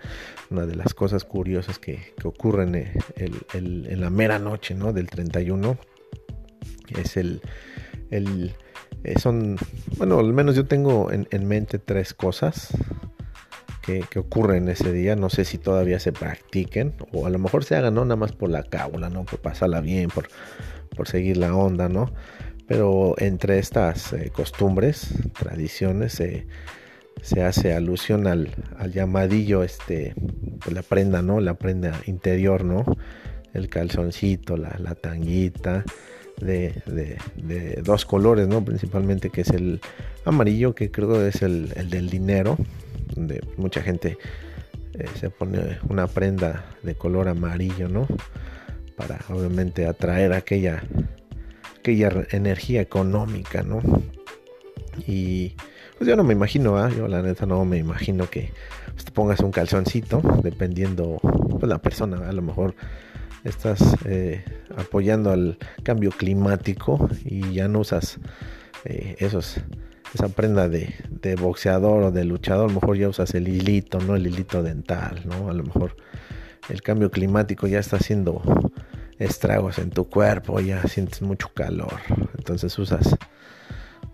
una 0.49 0.65
de 0.65 0.77
las 0.77 0.95
cosas 0.95 1.25
curiosas 1.25 1.79
que, 1.79 2.15
ocurren 2.25 2.75
eh, 2.75 2.95
en 3.53 4.01
la 4.01 4.09
mera 4.09 4.39
noche, 4.39 4.75
¿no? 4.75 4.95
Del 4.95 5.11
31 5.11 5.77
es 6.99 7.19
el, 7.19 7.43
el 8.11 8.55
eh, 9.03 9.19
son, 9.19 9.59
bueno, 9.99 10.21
al 10.21 10.33
menos 10.33 10.57
yo 10.57 10.65
tengo 10.65 11.11
en, 11.13 11.47
mente 11.47 11.79
tres 11.79 12.15
cosas 12.15 12.69
que, 13.83 14.07
que, 14.09 14.21
ocurren 14.21 14.71
ese 14.71 14.91
día. 14.91 15.17
No 15.17 15.29
sé 15.29 15.45
si 15.45 15.59
todavía 15.59 16.01
se 16.01 16.13
practiquen 16.13 16.95
o 17.13 17.27
a 17.27 17.31
lo 17.31 17.39
mejor 17.39 17.63
se 17.65 17.77
hagan, 17.77 17.93
¿no? 17.93 18.07
Nada 18.07 18.17
más 18.17 18.33
por 18.33 18.49
la 18.49 18.63
cábula, 18.63 19.11
¿no? 19.11 19.25
Por 19.27 19.39
pasarla 19.41 19.83
bien, 19.83 20.09
por, 20.09 20.29
por 20.97 21.09
seguir 21.09 21.37
la 21.37 21.55
onda, 21.55 21.91
¿no? 21.91 22.11
Pero 22.67 23.15
entre 23.19 23.59
estas 23.59 24.13
eh, 24.13 24.31
costumbres, 24.35 25.09
tradiciones, 25.39 26.21
se 27.25 27.43
hace 27.43 27.73
alusión 27.73 28.27
al, 28.27 28.51
llamadillo, 28.93 29.63
este, 29.63 30.15
pues, 30.61 30.75
la 30.75 30.83
prenda, 30.83 31.23
¿no? 31.23 31.41
La 31.41 31.55
prenda 31.55 32.01
interior, 32.07 32.65
¿no? 32.65 32.85
El 33.55 33.69
calzoncito, 33.69 34.57
la, 34.57 34.95
tanguita, 34.95 35.85
de, 36.41 37.19
dos 37.83 38.05
colores, 38.05 38.47
¿no? 38.47 38.65
Principalmente 38.65 39.31
que 39.31 39.41
es 39.41 39.51
el 39.51 39.81
amarillo, 40.27 40.75
que 40.75 40.91
creo 40.91 41.25
es 41.27 41.43
el, 41.43 41.69
del 41.89 42.11
dinero, 42.11 42.59
donde 43.15 43.41
mucha 43.57 43.81
gente 43.81 44.19
eh, 44.93 45.07
se 45.19 45.31
pone 45.31 45.79
una 45.89 46.07
prenda 46.07 46.67
de 46.83 46.95
color 46.95 47.29
amarillo, 47.29 47.89
¿no? 47.89 48.07
Para 48.97 49.21
obviamente 49.31 49.87
atraer 49.87 50.33
aquella 50.35 50.83
aquella 51.85 52.27
energía 52.31 52.81
económica, 52.81 53.63
¿no? 53.63 53.83
Y 55.07 55.55
pues 55.99 56.09
yo 56.09 56.17
no 56.17 56.25
me 56.25 56.33
imagino, 56.33 56.79
¿ah? 56.79 56.89
yo 56.89 57.09
la 57.09 57.21
neta 57.21 57.45
no 57.45 57.63
me 57.67 57.77
imagino 57.77 58.31
que 58.31 58.53
pues, 58.93 59.05
te 59.05 59.13
pongas 59.13 59.41
un 59.41 59.51
calzoncito, 59.51 60.23
dependiendo 60.43 61.19
pues, 61.51 61.65
la 61.65 61.83
persona, 61.83 62.27
a 62.27 62.33
lo 62.33 62.41
mejor 62.41 62.75
estás 63.45 63.83
eh, 64.07 64.43
apoyando 64.79 65.31
al 65.31 65.59
cambio 65.83 66.11
climático 66.11 67.07
y 67.23 67.53
ya 67.53 67.69
no 67.69 67.81
usas 67.81 68.19
eh, 68.87 69.17
esos 69.19 69.59
esa 70.15 70.29
prenda 70.29 70.71
de, 70.71 70.95
boxeador 71.39 72.05
o 72.05 72.11
de 72.13 72.25
luchador, 72.25 72.71
a 72.71 72.73
lo 72.73 72.81
mejor 72.81 72.97
ya 72.97 73.11
usas 73.11 73.35
el 73.35 73.47
hilito, 73.47 73.99
¿no? 73.99 74.17
El 74.17 74.27
hilito 74.27 74.63
dental, 74.63 75.21
¿no? 75.27 75.51
A 75.51 75.53
lo 75.53 75.65
mejor 75.65 75.97
el 76.71 76.81
cambio 76.81 77.11
climático 77.11 77.67
ya 77.67 77.79
está 77.79 77.97
haciendo 77.97 78.41
estragos 79.19 79.79
en 79.79 79.91
tu 79.91 80.09
cuerpo, 80.09 80.61
ya 80.61 80.83
sientes 80.85 81.23
mucho 81.23 81.51
calor. 81.55 82.01
Entonces 82.37 82.79
usas, 82.79 83.17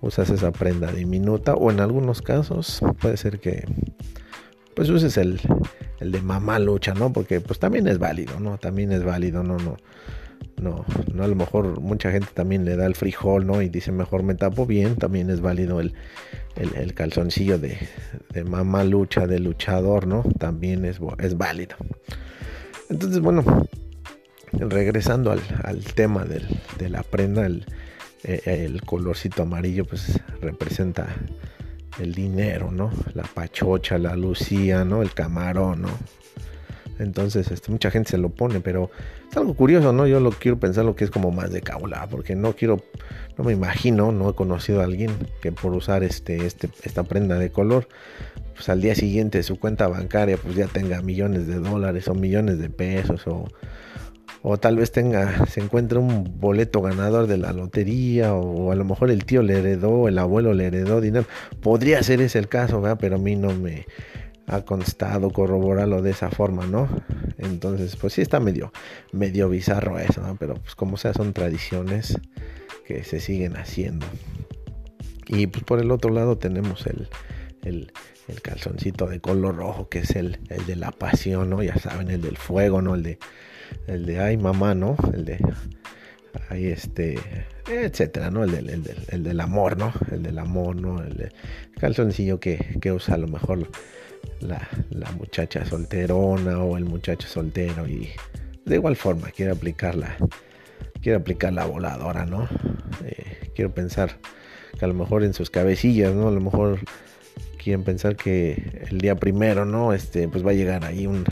usas 0.01 0.31
esa 0.31 0.53
prenda 0.53 0.93
diminuta 0.93 1.55
o 1.55 1.71
en 1.71 1.81
algunos 1.81 2.23
casos 2.23 2.81
puede 3.01 3.17
ser 3.17 3.41
que 3.41 3.65
pues 4.75 4.89
uses 4.89 5.17
el, 5.17 5.41
el 6.01 6.13
de 6.13 6.23
mamá 6.23 6.59
lucha, 6.59 6.95
¿no? 6.95 7.13
Porque 7.13 7.41
pues 7.41 7.59
también 7.59 7.87
es 7.89 7.99
válido, 7.99 8.41
¿no? 8.41 8.59
También 8.59 8.93
es 8.93 9.05
válido, 9.05 9.43
no, 9.43 9.57
no. 9.59 9.77
No, 10.61 10.85
a 11.23 11.27
lo 11.27 11.35
mejor 11.35 11.81
mucha 11.81 12.11
gente 12.11 12.29
también 12.35 12.67
le 12.67 12.77
da 12.77 12.85
el 12.85 12.95
frijol, 12.95 13.47
¿no? 13.47 13.63
Y 13.63 13.71
dice 13.71 13.93
mejor 13.93 14.23
me 14.23 14.35
tapo 14.35 14.67
bien, 14.67 14.97
también 14.97 15.31
es 15.31 15.41
válido 15.41 15.81
el, 15.81 15.95
el, 16.55 16.93
calzoncillo 16.93 17.59
de, 17.59 17.79
de 18.35 18.45
mamá 18.45 18.85
lucha, 18.85 19.27
de 19.27 19.39
luchador, 19.39 20.07
¿no? 20.07 20.23
También 20.39 20.85
es, 20.85 21.01
es 21.19 21.39
válido. 21.39 21.77
Entonces, 22.91 23.21
bueno, 23.21 23.43
regresando 24.53 25.31
al, 25.31 25.85
tema 25.95 26.25
de 26.25 26.89
la 26.89 27.03
prenda, 27.03 27.47
el, 27.47 27.67
eh, 28.25 28.67
el, 28.67 28.83
colorcito 28.83 29.43
amarillo 29.43 29.87
pues 29.87 30.21
representa 30.41 31.09
el 31.99 32.15
dinero, 32.15 32.71
¿no? 32.71 32.91
La 33.15 33.23
pachocha, 33.23 33.99
la 33.99 34.15
lucía, 34.15 34.85
¿no? 34.85 35.03
El 35.03 35.13
camarón, 35.13 35.83
¿no? 35.83 35.89
Entonces, 36.99 37.51
este, 37.51 37.73
mucha 37.73 37.91
gente 37.91 38.11
se 38.11 38.19
lo 38.19 38.29
pone, 38.29 38.61
pero 38.61 38.91
es 39.31 39.37
algo 39.37 39.55
curioso, 39.55 39.93
¿no? 39.95 40.07
Yo 40.07 40.21
lo 40.21 40.31
quiero 40.33 40.61
pensar 40.61 40.85
lo 40.85 40.97
que 40.97 41.05
es 41.05 41.11
como 41.11 41.31
más 41.31 41.51
de 41.51 41.63
caula, 41.63 42.07
porque 42.11 42.37
no 42.37 42.55
quiero, 42.55 42.83
no 43.39 43.45
me 43.45 43.55
imagino, 43.55 44.13
no 44.13 44.29
he 44.29 44.35
conocido 44.35 44.83
a 44.83 44.85
alguien 44.85 45.11
que 45.41 45.51
por 45.51 45.73
usar 45.73 46.03
este, 46.03 46.45
este, 46.45 46.69
esta 46.83 47.05
prenda 47.05 47.39
de 47.39 47.51
color, 47.51 47.89
pues 48.55 48.69
al 48.69 48.83
día 48.83 48.95
siguiente 48.95 49.43
su 49.43 49.59
cuenta 49.59 49.89
bancaria 49.89 50.37
pues 50.37 50.55
ya 50.55 50.67
tenga 50.67 51.01
millones 51.01 51.47
de 51.47 51.55
dólares 51.55 52.07
o 52.09 52.15
millones 52.15 52.59
de 52.59 52.69
pesos 52.69 53.27
o 53.27 53.49
o 54.43 54.59
tal 54.59 54.77
vez 54.77 54.91
tenga, 54.93 55.47
se 55.47 55.61
encuentre 55.61 55.99
un 55.99 56.41
boleto 56.41 56.81
ganador 56.81 57.27
de 57.27 57.37
la 57.37 57.53
lotería, 57.53 58.35
o 58.35 58.73
a 58.73 58.75
lo 58.75 58.85
mejor 58.85 59.11
el 59.11 59.25
tío 59.25 59.43
le 59.43 59.59
heredó, 59.59 60.09
el 60.09 60.19
abuelo 60.19 60.55
le 60.55 60.67
heredó 60.67 61.01
dinero. 61.01 61.27
Podría 61.61 62.03
ser 62.03 62.21
ese 62.23 62.39
el 62.39 62.49
caso, 62.49 62.83
pero 62.99 63.17
a 63.17 63.19
mí 63.19 63.37
no 63.37 63.55
me 63.55 63.87
ha 64.47 64.63
constado 64.63 65.31
corroborarlo 65.31 66.03
de 66.03 66.11
esa 66.11 66.31
forma, 66.31 66.67
¿no? 66.67 66.89
Entonces, 67.39 67.97
pues 67.97 68.15
sí 68.15 68.23
está 68.23 68.41
medio, 68.41 68.73
medio 69.13 69.49
bizarro 69.49 69.99
eso, 69.99 70.23
¿no? 70.23 70.37
Pero 70.37 70.55
pues 70.55 70.75
como 70.75 70.97
sea, 70.97 71.13
son 71.13 71.33
tradiciones 71.33 72.19
que 72.87 73.05
se 73.05 73.21
siguen 73.21 73.57
haciendo. 73.57 74.07
Y 75.29 75.47
pues 75.47 75.65
por 75.65 75.81
el 75.81 75.91
otro 75.91 76.11
lado 76.11 76.39
tenemos 76.39 76.87
el, 76.87 77.09
el, 77.63 77.93
el 78.27 78.43
calzoncito 78.43 79.07
de 79.07 79.21
color 79.21 79.57
rojo, 79.57 79.89
que 79.89 80.01
es 80.01 80.17
el, 80.17 80.41
el 80.49 80.67
de 80.67 80.77
la 80.77 80.91
pasión, 80.91 81.51
¿no? 81.51 81.63
Ya 81.63 81.77
saben, 81.77 82.11
el 82.11 82.23
del 82.23 82.37
fuego, 82.37 82.83
¿no? 82.83 82.95
El 82.95 83.05
de 83.05 83.19
el 83.87 84.07
de 84.07 84.21
ay 84.21 84.37
mamá, 84.37 84.75
¿no? 84.75 84.97
El 85.13 85.25
de 85.25 85.39
ay 86.49 86.67
este, 86.67 87.19
etcétera, 87.69 88.31
¿no? 88.31 88.45
El 88.45 88.53
del, 88.53 88.85
el 89.09 89.23
del, 89.23 89.41
amor, 89.41 89.77
¿no? 89.77 89.93
El 90.11 90.23
del 90.23 90.39
amor, 90.39 90.77
¿no? 90.77 91.03
El 91.03 91.33
calzoncillo 91.79 92.41
que, 92.41 92.79
que 92.81 92.93
usa 92.93 93.15
a 93.15 93.19
lo 93.19 93.29
mejor 93.29 93.69
la, 94.41 94.69
la, 94.91 95.11
muchacha 95.13 95.65
solterona 95.65 96.63
o 96.63 96.77
el 96.77 96.85
muchacho 96.85 97.27
soltero 97.27 97.87
y 97.87 98.11
de 98.65 98.75
igual 98.75 98.97
forma 98.97 99.31
quiere 99.31 99.53
aplicarla, 99.53 100.17
quiere 101.03 101.17
aplicar 101.19 101.53
la 101.53 101.67
voladora, 101.67 102.27
¿no? 102.27 102.49
Eh, 103.05 103.51
quiero 103.55 103.73
pensar 103.73 104.19
que 104.79 104.85
a 104.85 104.89
lo 104.89 104.95
mejor 104.95 105.25
en 105.25 105.35
sus 105.35 105.51
cabecillas, 105.51 106.15
¿no? 106.15 106.29
A 106.29 106.31
lo 106.33 106.41
mejor 106.41 106.81
quieren 107.63 107.85
pensar 107.85 108.17
que 108.17 108.87
el 108.91 108.99
día 108.99 109.17
primero, 109.17 109.65
¿no? 109.65 109.93
Este, 109.93 110.29
pues 110.29 110.45
va 110.45 110.51
a 110.51 110.55
llegar 110.55 110.85
ahí 110.85 111.07
un 111.07 111.25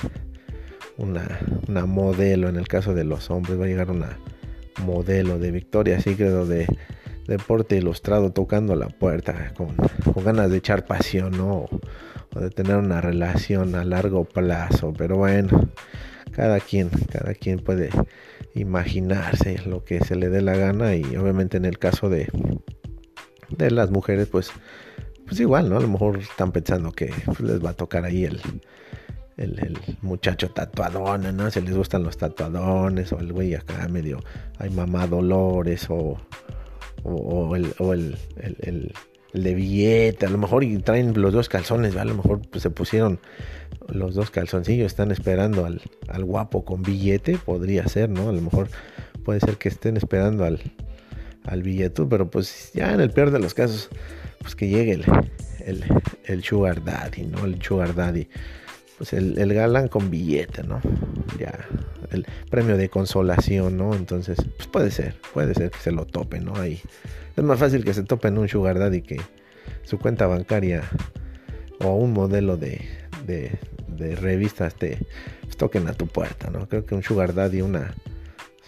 una, 0.98 1.86
modelo, 1.86 2.48
en 2.48 2.56
el 2.56 2.68
caso 2.68 2.94
de 2.94 3.04
los 3.04 3.30
hombres 3.30 3.58
va 3.58 3.64
a 3.64 3.68
llegar 3.68 3.90
una 3.90 4.18
modelo 4.84 5.38
de 5.38 5.50
Victoria 5.50 6.00
Secret 6.00 6.32
de 6.46 6.66
deporte 7.26 7.76
ilustrado 7.76 8.32
tocando 8.32 8.74
la 8.76 8.88
puerta 8.88 9.52
con, 9.54 9.74
ganas 10.22 10.50
de 10.50 10.58
echar 10.58 10.86
pasión 10.86 11.38
o 11.40 11.68
de 12.38 12.50
tener 12.50 12.76
una 12.76 13.00
relación 13.00 13.74
a 13.74 13.84
largo 13.84 14.24
plazo. 14.24 14.92
Pero 14.96 15.16
bueno, 15.16 15.68
cada 16.32 16.60
quien, 16.60 16.90
cada 17.10 17.34
quien 17.34 17.58
puede 17.58 17.90
imaginarse 18.54 19.58
lo 19.66 19.84
que 19.84 20.04
se 20.04 20.16
le 20.16 20.28
dé 20.28 20.42
la 20.42 20.56
gana 20.56 20.94
y 20.96 21.16
obviamente 21.16 21.56
en 21.56 21.64
el 21.64 21.78
caso 21.78 22.08
de, 22.08 22.28
de 23.50 23.70
las 23.70 23.90
mujeres 23.90 24.28
pues, 24.28 24.50
pues 25.26 25.38
igual, 25.40 25.68
¿no? 25.68 25.76
A 25.76 25.80
lo 25.80 25.88
mejor 25.88 26.18
están 26.18 26.52
pensando 26.52 26.92
que 26.92 27.12
pues, 27.26 27.40
les 27.40 27.64
va 27.64 27.70
a 27.70 27.74
tocar 27.74 28.04
ahí 28.04 28.24
el, 28.24 28.40
el, 29.38 29.78
muchacho 30.02 30.50
tatuadón, 30.50 31.36
¿no? 31.36 31.50
Si 31.50 31.60
les 31.60 31.74
gustan 31.74 32.02
los 32.02 32.16
tatuadones 32.18 33.12
o 33.12 33.18
el 33.18 33.32
güey 33.32 33.54
acá 33.54 33.86
medio, 33.88 34.20
hay 34.58 34.70
mamá 34.70 35.06
Dolores 35.06 35.86
o, 35.88 36.18
o, 37.04 37.56
el, 37.56 37.72
o 37.78 37.92
el, 37.92 38.16
el, 38.36 38.92
de 39.32 39.54
billete, 39.54 40.26
a 40.26 40.30
lo 40.30 40.38
mejor 40.38 40.64
y 40.64 40.78
traen 40.78 41.20
los 41.20 41.32
dos 41.32 41.48
calzones, 41.48 41.96
a 41.96 42.04
lo 42.04 42.14
mejor 42.14 42.40
pues, 42.48 42.62
se 42.62 42.70
pusieron 42.70 43.20
los 43.88 44.14
dos 44.14 44.30
calzoncillos, 44.30 44.86
están 44.86 45.10
esperando 45.12 45.64
al, 45.64 45.82
al, 46.08 46.24
guapo 46.24 46.64
con 46.64 46.82
billete, 46.82 47.38
podría 47.38 47.86
ser, 47.88 48.10
¿no? 48.10 48.28
A 48.28 48.32
lo 48.32 48.40
mejor 48.40 48.68
puede 49.24 49.40
ser 49.40 49.56
que 49.56 49.68
estén 49.68 49.96
esperando 49.96 50.44
al, 50.44 50.60
al 51.44 51.62
billete, 51.62 52.04
pero 52.06 52.30
pues 52.30 52.72
ya 52.74 52.92
en 52.92 53.00
el 53.00 53.10
peor 53.10 53.30
de 53.30 53.38
los 53.38 53.54
casos, 53.54 53.88
pues 54.40 54.56
que 54.56 54.68
llegue 54.68 54.92
el, 54.92 55.04
el, 55.64 55.84
el 56.24 56.42
sugar 56.42 56.82
daddy, 56.82 57.26
¿no? 57.26 57.44
El 57.44 57.62
sugar 57.62 57.94
daddy 57.94 58.28
pues 58.98 59.12
el, 59.12 59.38
el, 59.38 59.54
galán 59.54 59.88
con 59.88 60.10
billete, 60.10 60.64
¿no? 60.64 60.80
Ya, 61.38 61.66
el 62.10 62.26
premio 62.50 62.76
de 62.76 62.88
consolación, 62.88 63.76
¿no? 63.76 63.94
Entonces, 63.94 64.36
pues 64.56 64.68
puede 64.68 64.90
ser, 64.90 65.14
puede 65.32 65.54
ser 65.54 65.70
que 65.70 65.78
se 65.78 65.92
lo 65.92 66.04
topen, 66.04 66.44
¿no? 66.44 66.56
Ahí. 66.56 66.80
Es 67.36 67.44
más 67.44 67.58
fácil 67.58 67.84
que 67.84 67.94
se 67.94 68.02
topen 68.02 68.36
un 68.36 68.48
sugar 68.48 68.78
daddy 68.78 69.02
que 69.02 69.20
su 69.84 69.98
cuenta 69.98 70.26
bancaria 70.26 70.82
o 71.80 71.94
un 71.94 72.12
modelo 72.12 72.56
de, 72.56 72.80
de, 73.24 73.58
de 73.86 74.16
revistas 74.16 74.74
te 74.74 74.98
pues, 75.42 75.56
toquen 75.56 75.86
a 75.86 75.92
tu 75.92 76.08
puerta, 76.08 76.50
¿no? 76.50 76.68
Creo 76.68 76.84
que 76.84 76.96
un 76.96 77.04
sugar 77.04 77.34
daddy, 77.34 77.62
una, 77.62 77.94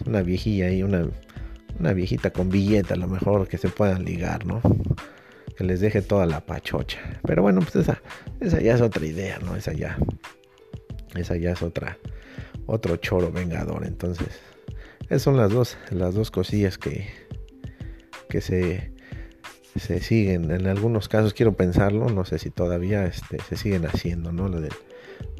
una 0.05 0.21
viejilla 0.21 0.71
y 0.71 0.81
una, 0.81 1.07
una 1.77 1.91
viejita 1.91 2.31
con 2.31 2.49
billete 2.49 2.93
a 2.93 2.97
lo 2.97 3.07
mejor 3.07 3.49
que 3.49 3.57
se 3.57 3.67
puedan 3.67 4.05
ligar, 4.05 4.45
¿no? 4.45 4.61
que 5.55 5.63
les 5.63 5.79
deje 5.79 6.01
toda 6.01 6.25
la 6.25 6.41
pachocha. 6.41 6.99
Pero 7.23 7.41
bueno, 7.41 7.61
pues 7.61 7.75
esa, 7.75 8.01
esa 8.39 8.59
ya 8.61 8.75
es 8.75 8.81
otra 8.81 9.05
idea, 9.05 9.39
¿no? 9.39 9.55
Esa 9.55 9.73
ya, 9.73 9.97
esa 11.15 11.37
ya 11.37 11.51
es 11.51 11.61
otra, 11.61 11.97
otro 12.65 12.97
choro 12.97 13.31
vengador. 13.31 13.85
Entonces, 13.85 14.27
esas 15.03 15.21
son 15.21 15.37
las 15.37 15.51
dos, 15.51 15.77
las 15.89 16.13
dos 16.13 16.31
cosillas 16.31 16.77
que, 16.77 17.07
que 18.29 18.41
se, 18.41 18.91
se 19.75 19.99
siguen. 20.01 20.51
En 20.51 20.67
algunos 20.67 21.07
casos 21.07 21.33
quiero 21.33 21.53
pensarlo, 21.53 22.09
no 22.09 22.25
sé 22.25 22.39
si 22.39 22.49
todavía 22.49 23.05
este, 23.05 23.39
se 23.47 23.57
siguen 23.57 23.85
haciendo, 23.85 24.31
¿no? 24.31 24.47
Lo 24.47 24.61
del, 24.61 24.73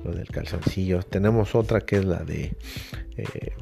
lo 0.04 0.12
del 0.12 0.28
calzoncillo. 0.28 1.04
Tenemos 1.04 1.56
otra 1.56 1.82
que 1.82 1.98
es 1.98 2.06
la 2.06 2.24
de 2.24 2.56
eh, 3.18 3.54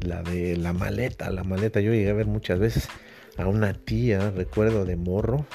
la 0.00 0.22
de 0.22 0.56
la 0.56 0.72
maleta. 0.72 1.30
La 1.30 1.44
maleta 1.44 1.80
yo 1.80 1.92
llegué 1.92 2.10
a 2.10 2.14
ver 2.14 2.26
muchas 2.26 2.58
veces 2.58 2.88
a 3.36 3.46
una 3.46 3.72
tía, 3.74 4.30
recuerdo 4.30 4.84
de 4.84 4.96
morro, 4.96 5.46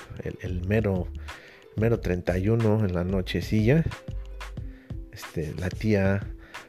el, 0.41 0.65
mero, 0.67 1.07
mero 1.75 1.99
31 1.99 2.85
en 2.85 2.93
la 2.93 3.03
nochecilla. 3.03 3.83
Este, 5.15 5.53
la 5.57 5.69
tía 5.69 6.27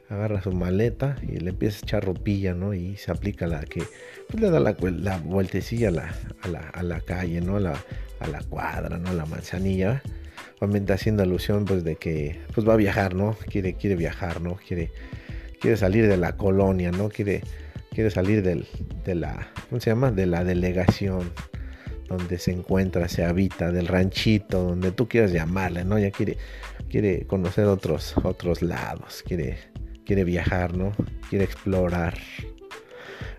agarra 0.09 0.41
su 0.41 0.53
maleta 0.53 1.17
y 1.23 1.41
le 1.41 1.51
empieza 1.51 1.79
a 1.79 1.83
echar 1.83 2.05
ropilla, 2.05 2.55
¿no? 2.55 2.75
Y 2.75 2.97
se 2.97 3.11
aplica 3.11 3.49
la 3.49 3.65
que 3.65 3.83
pues, 4.29 4.41
le 4.41 4.51
da 4.51 4.61
la, 4.61 4.77
la 4.81 5.19
vueltecilla 5.19 5.89
a 5.89 5.91
la, 5.91 6.15
a, 6.73 6.83
la, 6.85 7.01
calle, 7.01 7.41
¿no? 7.41 7.57
A 7.57 7.61
la, 7.61 7.85
a 8.21 8.29
la 8.29 8.41
cuadra, 8.45 8.99
¿no? 8.99 9.11
A 9.11 9.15
la 9.15 9.27
manzanilla. 9.27 10.01
Obviamente 10.61 10.93
haciendo 10.93 11.25
alusión, 11.25 11.65
pues, 11.65 11.83
de 11.83 11.97
que 11.97 12.39
pues 12.55 12.67
va 12.67 12.75
a 12.75 12.77
viajar, 12.77 13.15
¿no? 13.15 13.37
Quiere, 13.51 13.75
quiere 13.75 13.97
viajar, 13.97 14.41
¿no? 14.41 14.55
Quiere, 14.57 14.93
quiere 15.61 15.77
salir 15.77 16.07
de 16.07 16.17
la 16.17 16.37
colonia, 16.37 16.93
¿no? 16.93 17.09
Quiere 17.09 17.43
quiere 17.97 18.11
salir 18.11 18.43
de 18.43 19.15
la, 19.15 19.49
¿cómo 19.71 19.81
se 19.81 19.89
llama? 19.89 20.11
De 20.13 20.27
la 20.27 20.45
delegación 20.45 21.33
donde 22.11 22.39
se 22.39 22.53
encuentra, 22.53 23.09
se 23.09 23.25
habita, 23.25 23.73
del 23.73 23.87
ranchito, 23.89 24.63
donde 24.63 24.93
tú 24.93 25.09
quieras 25.09 25.33
llamarle, 25.33 25.83
¿no? 25.83 25.99
Ya 25.99 26.11
quiere, 26.11 26.37
quiere 26.89 27.27
conocer 27.27 27.67
otros, 27.67 28.15
otros 28.23 28.63
lados, 28.63 29.23
quiere, 29.27 29.59
quiere 30.05 30.25
viajar, 30.25 30.77
¿no? 30.77 30.93
Quiere 31.29 31.45
explorar. 31.45 32.19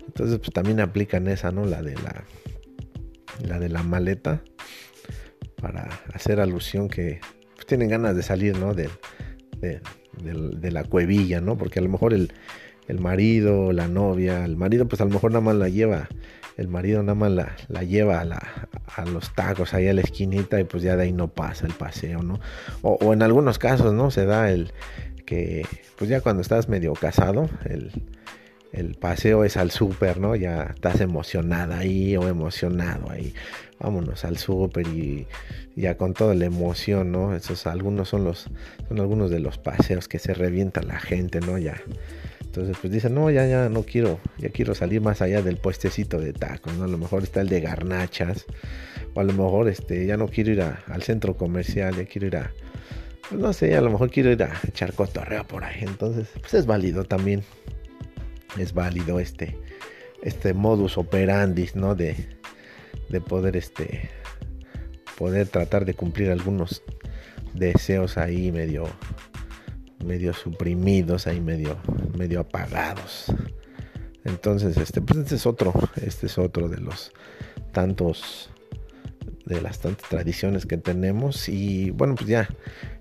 Entonces, 0.06 0.38
pues 0.38 0.50
también 0.52 0.80
aplican 0.80 1.28
esa, 1.28 1.50
¿no? 1.50 1.64
La 1.64 1.82
de 1.82 1.94
la, 1.94 2.24
la 3.46 3.58
de 3.58 3.68
la 3.68 3.82
maleta, 3.82 4.42
para 5.60 5.88
hacer 6.12 6.40
alusión 6.40 6.88
que 6.88 7.20
pues, 7.54 7.66
tienen 7.66 7.88
ganas 7.88 8.16
de 8.16 8.22
salir, 8.22 8.56
¿no? 8.58 8.74
de, 8.74 8.88
de 9.60 10.70
la 10.70 10.84
cuevilla, 10.84 11.40
¿no? 11.40 11.56
Porque 11.58 11.78
a 11.78 11.82
lo 11.82 11.88
mejor 11.88 12.14
el, 12.14 12.32
el 12.88 12.98
marido, 12.98 13.72
la 13.72 13.86
novia, 13.86 14.44
el 14.44 14.56
marido 14.56 14.88
pues 14.88 15.00
a 15.00 15.04
lo 15.04 15.10
mejor 15.10 15.30
nada 15.30 15.42
más 15.42 15.54
la 15.54 15.68
lleva, 15.68 16.08
el 16.58 16.66
marido 16.66 17.02
nada 17.02 17.14
más 17.14 17.30
la, 17.30 17.56
la 17.68 17.84
lleva 17.84 18.20
a, 18.20 18.24
la, 18.24 18.68
a, 18.96 19.04
los 19.06 19.32
tacos 19.34 19.74
ahí 19.74 19.86
a 19.86 19.94
la 19.94 20.00
esquinita 20.00 20.60
y 20.60 20.64
pues 20.64 20.82
ya 20.82 20.96
de 20.96 21.04
ahí 21.04 21.12
no 21.12 21.28
pasa 21.28 21.66
el 21.66 21.72
paseo, 21.72 22.22
¿no? 22.22 22.40
O, 22.82 23.12
en 23.12 23.22
algunos 23.22 23.58
casos, 23.60 23.94
¿no? 23.94 24.10
Se 24.10 24.26
da 24.26 24.50
el 24.50 24.72
que 25.24 25.64
pues 25.96 26.10
ya 26.10 26.20
cuando 26.20 26.42
estás 26.42 26.68
medio 26.68 26.94
casado, 26.94 27.48
el, 27.64 27.92
el 28.72 28.96
paseo 28.96 29.44
es 29.44 29.56
al 29.56 29.70
súper, 29.70 30.18
¿no? 30.18 30.34
Ya 30.34 30.72
estás 30.74 31.00
emocionada 31.00 31.78
ahí 31.78 32.16
o 32.16 32.26
emocionado 32.28 33.08
ahí. 33.08 33.34
Vámonos 33.78 34.24
al 34.24 34.36
súper 34.36 34.88
y 34.88 35.28
ya 35.76 35.96
con 35.96 36.12
toda 36.12 36.34
la 36.34 36.46
emoción, 36.46 37.12
¿no? 37.12 37.36
Esos 37.36 37.68
algunos 37.68 38.08
son 38.08 38.24
los 38.24 38.50
son 38.88 38.98
algunos 38.98 39.30
de 39.30 39.38
los 39.38 39.58
paseos 39.58 40.08
que 40.08 40.18
se 40.18 40.34
revienta 40.34 40.82
la 40.82 40.98
gente, 40.98 41.38
¿no? 41.40 41.56
Ya 41.56 41.80
entonces, 42.48 42.78
pues 42.80 42.90
dicen, 42.90 43.14
no, 43.14 43.30
ya, 43.30 43.46
ya 43.46 43.68
no 43.68 43.82
quiero, 43.82 44.20
ya 44.38 44.48
quiero 44.48 44.74
salir 44.74 45.02
más 45.02 45.20
allá 45.20 45.42
del 45.42 45.58
puestecito 45.58 46.18
de 46.18 46.32
tacos, 46.32 46.72
¿no? 46.74 46.84
A 46.84 46.88
lo 46.88 46.96
mejor 46.96 47.22
está 47.22 47.42
el 47.42 47.50
de 47.50 47.60
garnachas, 47.60 48.46
o 49.12 49.20
a 49.20 49.22
lo 49.22 49.34
mejor 49.34 49.68
este, 49.68 50.06
ya 50.06 50.16
no 50.16 50.28
quiero 50.28 50.52
ir 50.52 50.62
al 50.62 51.02
centro 51.02 51.36
comercial, 51.36 51.94
ya 51.94 52.06
quiero 52.06 52.26
ir 52.26 52.36
a, 52.38 52.50
pues 53.28 53.38
no 53.38 53.52
sé, 53.52 53.76
a 53.76 53.82
lo 53.82 53.90
mejor 53.90 54.10
quiero 54.10 54.32
ir 54.32 54.42
a 54.42 54.58
echar 54.66 54.94
cotorreo 54.94 55.46
por 55.46 55.62
ahí. 55.62 55.80
Entonces, 55.82 56.28
pues 56.40 56.54
es 56.54 56.64
válido 56.64 57.04
también, 57.04 57.44
es 58.56 58.72
válido 58.72 59.20
este, 59.20 59.58
este 60.22 60.54
modus 60.54 60.96
operandi, 60.96 61.68
¿no? 61.74 61.94
De, 61.94 62.16
de 63.10 63.20
poder, 63.20 63.58
este, 63.58 64.08
poder 65.18 65.48
tratar 65.48 65.84
de 65.84 65.92
cumplir 65.92 66.30
algunos 66.30 66.82
deseos 67.52 68.16
ahí 68.16 68.50
medio 68.52 68.88
medio 70.04 70.32
suprimidos, 70.32 71.26
ahí 71.26 71.40
medio, 71.40 71.76
medio 72.16 72.40
apagados. 72.40 73.26
Entonces, 74.24 74.76
este, 74.76 75.00
pues 75.00 75.20
este 75.20 75.36
es 75.36 75.46
otro, 75.46 75.72
este 75.96 76.26
es 76.26 76.38
otro 76.38 76.68
de 76.68 76.78
los 76.78 77.12
tantos, 77.72 78.50
de 79.46 79.60
las 79.60 79.80
tantas 79.80 80.08
tradiciones 80.08 80.66
que 80.66 80.76
tenemos. 80.76 81.48
Y 81.48 81.90
bueno, 81.90 82.14
pues 82.14 82.28
ya 82.28 82.48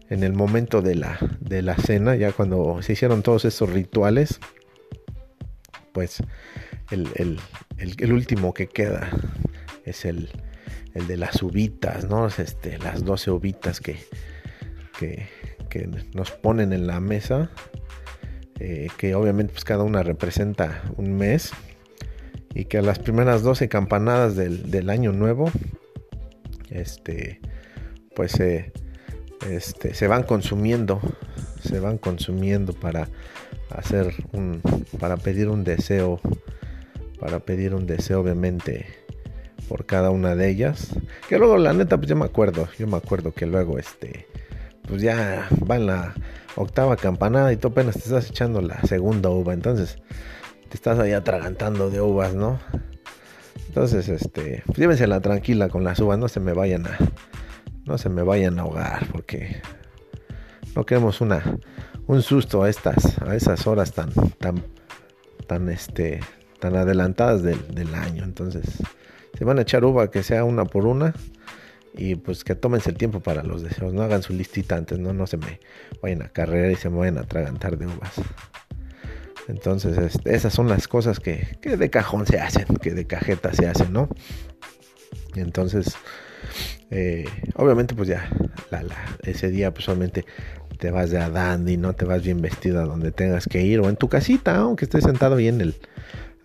en 0.09 0.23
el 0.23 0.33
momento 0.33 0.81
de 0.81 0.95
la, 0.95 1.17
de 1.39 1.61
la 1.61 1.75
cena, 1.75 2.15
ya 2.15 2.31
cuando 2.31 2.81
se 2.81 2.93
hicieron 2.93 3.23
todos 3.23 3.45
esos 3.45 3.69
rituales, 3.69 4.39
pues 5.91 6.21
el, 6.91 7.39
el, 7.77 8.13
último 8.13 8.53
que 8.53 8.67
queda 8.67 9.09
es 9.85 10.05
el, 10.05 10.29
el 10.93 11.07
de 11.07 11.17
las 11.17 11.41
uvitas, 11.41 12.05
¿no? 12.07 12.27
este, 12.27 12.77
las 12.77 13.03
12 13.03 13.31
uvitas 13.31 13.81
que, 13.81 13.97
que, 14.99 15.27
que 15.69 15.89
nos 16.13 16.31
ponen 16.31 16.73
en 16.73 16.87
la 16.87 16.99
mesa, 16.99 17.51
eh, 18.59 18.87
que 18.97 19.15
obviamente 19.15 19.53
pues 19.53 19.63
cada 19.63 19.83
una 19.83 20.03
representa 20.03 20.83
un 20.97 21.15
mes 21.15 21.51
y 22.53 22.65
que 22.65 22.79
a 22.79 22.81
las 22.81 22.97
primeras 22.97 23.43
12 23.43 23.69
campanadas 23.69 24.35
del, 24.35 24.89
año 24.89 25.11
nuevo, 25.11 25.51
este, 26.71 27.39
pues 28.15 28.39
este, 28.39 29.93
se 29.93 30.07
van 30.07 30.23
consumiendo, 30.23 30.99
se 31.61 31.79
van 31.79 31.99
consumiendo 31.99 32.73
para 32.73 33.09
hacer 33.69 34.13
un, 34.31 34.61
para 34.99 35.17
pedir 35.17 35.49
un 35.49 35.63
deseo, 35.63 36.19
para 37.19 37.39
pedir 37.39 37.75
un 37.75 37.85
deseo 37.85 38.21
obviamente 38.21 38.87
por 39.67 39.85
cada 39.85 40.09
una 40.09 40.35
de 40.35 40.49
ellas. 40.49 40.95
Que 41.29 41.37
luego 41.37 41.57
la 41.57 41.73
neta 41.73 41.97
pues 41.97 42.09
yo 42.09 42.15
me 42.15 42.25
acuerdo, 42.25 42.67
yo 42.79 42.87
me 42.87 42.97
acuerdo 42.97 43.33
que 43.33 43.45
luego 43.45 43.77
este 43.77 44.27
pues 44.87 45.01
ya 45.01 45.47
va 45.69 45.75
en 45.75 45.87
la 45.87 46.15
octava 46.55 46.95
campanada 46.97 47.53
y 47.53 47.57
tú 47.57 47.67
apenas 47.67 47.95
te 47.95 48.01
estás 48.01 48.29
echando 48.29 48.61
la 48.61 48.81
segunda 48.81 49.29
uva. 49.29 49.53
Entonces 49.53 49.97
te 50.69 50.75
estás 50.75 50.99
ahí 50.99 51.13
atragantando 51.13 51.89
de 51.89 52.01
uvas, 52.01 52.33
¿no? 52.33 52.59
Entonces, 53.67 54.09
este, 54.09 54.63
pues 54.65 54.77
llévensela 54.77 55.21
tranquila 55.21 55.69
con 55.69 55.83
las 55.83 55.99
uvas, 55.99 56.17
no 56.17 56.27
se 56.27 56.39
me 56.39 56.53
vayan 56.53 56.87
a, 56.87 56.97
no 57.85 57.97
se 57.97 58.09
me 58.09 58.23
vayan 58.23 58.57
a 58.57 58.63
ahogar, 58.63 59.07
porque 59.11 59.61
no 60.75 60.85
queremos 60.85 61.21
una, 61.21 61.59
un 62.07 62.21
susto 62.21 62.63
a 62.63 62.69
estas, 62.69 63.21
a 63.21 63.35
esas 63.35 63.67
horas 63.67 63.93
tan, 63.93 64.11
tan, 64.39 64.63
tan, 65.45 65.69
este, 65.69 66.21
tan 66.59 66.75
adelantadas 66.75 67.43
del, 67.43 67.67
del 67.75 67.93
año. 67.93 68.23
Entonces, 68.23 68.65
si 69.37 69.43
van 69.43 69.59
a 69.59 69.61
echar 69.61 69.85
uva, 69.85 70.09
que 70.09 70.23
sea 70.23 70.43
una 70.43 70.65
por 70.65 70.85
una, 70.87 71.13
y 71.97 72.15
pues 72.15 72.43
que 72.43 72.55
tómense 72.55 72.89
el 72.89 72.97
tiempo 72.97 73.19
para 73.19 73.43
los 73.43 73.63
deseos, 73.63 73.93
no 73.93 74.03
hagan 74.03 74.21
su 74.21 74.33
listita 74.33 74.75
antes, 74.75 74.99
no, 74.99 75.13
no 75.13 75.27
se 75.27 75.37
me 75.37 75.59
vayan 76.01 76.21
a 76.21 76.29
carrera 76.29 76.71
y 76.71 76.75
se 76.75 76.89
me 76.89 76.97
vayan 76.97 77.17
a 77.17 77.21
atragantar 77.21 77.77
de 77.77 77.87
uvas. 77.87 78.13
Entonces, 79.47 79.97
este, 79.97 80.35
esas 80.35 80.53
son 80.53 80.67
las 80.67 80.87
cosas 80.87 81.19
que, 81.19 81.57
de 81.61 81.89
cajón 81.89 82.25
se 82.25 82.39
hacen, 82.39 82.65
que 82.81 82.91
de 82.91 83.07
cajeta 83.07 83.53
se 83.53 83.67
hacen, 83.67 83.93
¿no? 83.93 84.09
Entonces, 85.35 85.95
eh, 86.91 87.25
obviamente, 87.55 87.95
pues 87.95 88.09
ya, 88.09 88.29
ese 89.23 89.49
día, 89.49 89.73
pues 89.73 89.85
solamente 89.85 90.25
te 90.77 90.91
vas 90.91 91.09
de 91.11 91.19
a 91.19 91.29
dandy, 91.29 91.77
¿no? 91.77 91.93
Te 91.93 92.05
vas 92.05 92.23
bien 92.23 92.41
vestido 92.41 92.81
a 92.81 92.85
donde 92.85 93.11
tengas 93.11 93.45
que 93.45 93.63
ir, 93.63 93.79
o 93.79 93.89
en 93.89 93.95
tu 93.95 94.09
casita, 94.09 94.57
aunque 94.57 94.85
estés 94.85 95.05
sentado 95.05 95.37
ahí 95.37 95.47
en 95.47 95.61
el, 95.61 95.75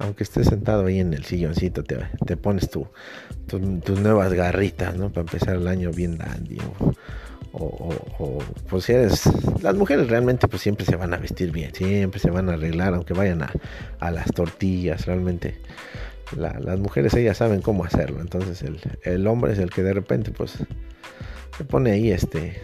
aunque 0.02 0.24
estés 0.24 0.48
sentado 0.48 0.86
ahí 0.86 0.98
en 0.98 1.14
el 1.14 1.24
silloncito, 1.24 1.84
te, 1.84 1.96
te 2.26 2.36
pones 2.36 2.68
tu, 2.68 2.86
tus 3.46 4.00
nuevas 4.00 4.32
garritas, 4.32 4.96
¿no? 4.96 5.10
Para 5.10 5.22
empezar 5.22 5.56
el 5.56 5.68
año 5.68 5.90
bien 5.92 6.18
dandy. 6.18 6.58
O, 7.54 8.38
pues 8.68 8.84
si 8.84 8.92
eres, 8.92 9.22
las 9.62 9.74
mujeres 9.76 10.08
realmente 10.08 10.48
pues 10.48 10.62
siempre 10.62 10.86
se 10.86 10.96
van 10.96 11.12
a 11.12 11.18
vestir 11.18 11.52
bien, 11.52 11.74
siempre 11.74 12.18
se 12.18 12.30
van 12.30 12.48
a 12.48 12.54
arreglar, 12.54 12.94
aunque 12.94 13.12
vayan 13.12 13.42
a, 13.42 13.52
a 14.00 14.10
las 14.10 14.32
tortillas, 14.32 15.04
realmente. 15.06 15.58
las 16.34 16.78
mujeres 16.78 17.12
ellas 17.14 17.36
saben 17.36 17.60
cómo 17.60 17.84
hacerlo, 17.84 18.20
entonces 18.22 18.62
el, 18.62 18.80
el 19.04 19.26
hombre 19.26 19.52
es 19.52 19.58
el 19.58 19.68
que 19.70 19.82
de 19.82 19.92
repente 19.92 20.30
pues 20.30 20.56
se 21.58 21.64
pone 21.64 21.92
ahí 21.92 22.10
este, 22.10 22.62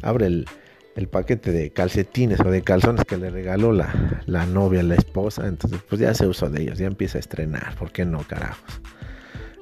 abre 0.00 0.26
el, 0.26 0.46
el 0.96 1.08
paquete 1.08 1.52
de 1.52 1.70
calcetines 1.70 2.40
o 2.40 2.50
de 2.50 2.62
calzones 2.62 3.04
que 3.04 3.16
le 3.16 3.30
regaló 3.30 3.72
la, 3.72 4.22
la 4.26 4.46
novia, 4.46 4.82
la 4.82 4.94
esposa, 4.94 5.46
entonces 5.46 5.80
pues 5.88 6.00
ya 6.00 6.12
se 6.14 6.26
usó 6.26 6.50
de 6.50 6.62
ellos, 6.62 6.78
ya 6.78 6.86
empieza 6.86 7.18
a 7.18 7.20
estrenar, 7.20 7.74
¿por 7.76 7.92
qué 7.92 8.04
no, 8.04 8.20
carajos? 8.26 8.80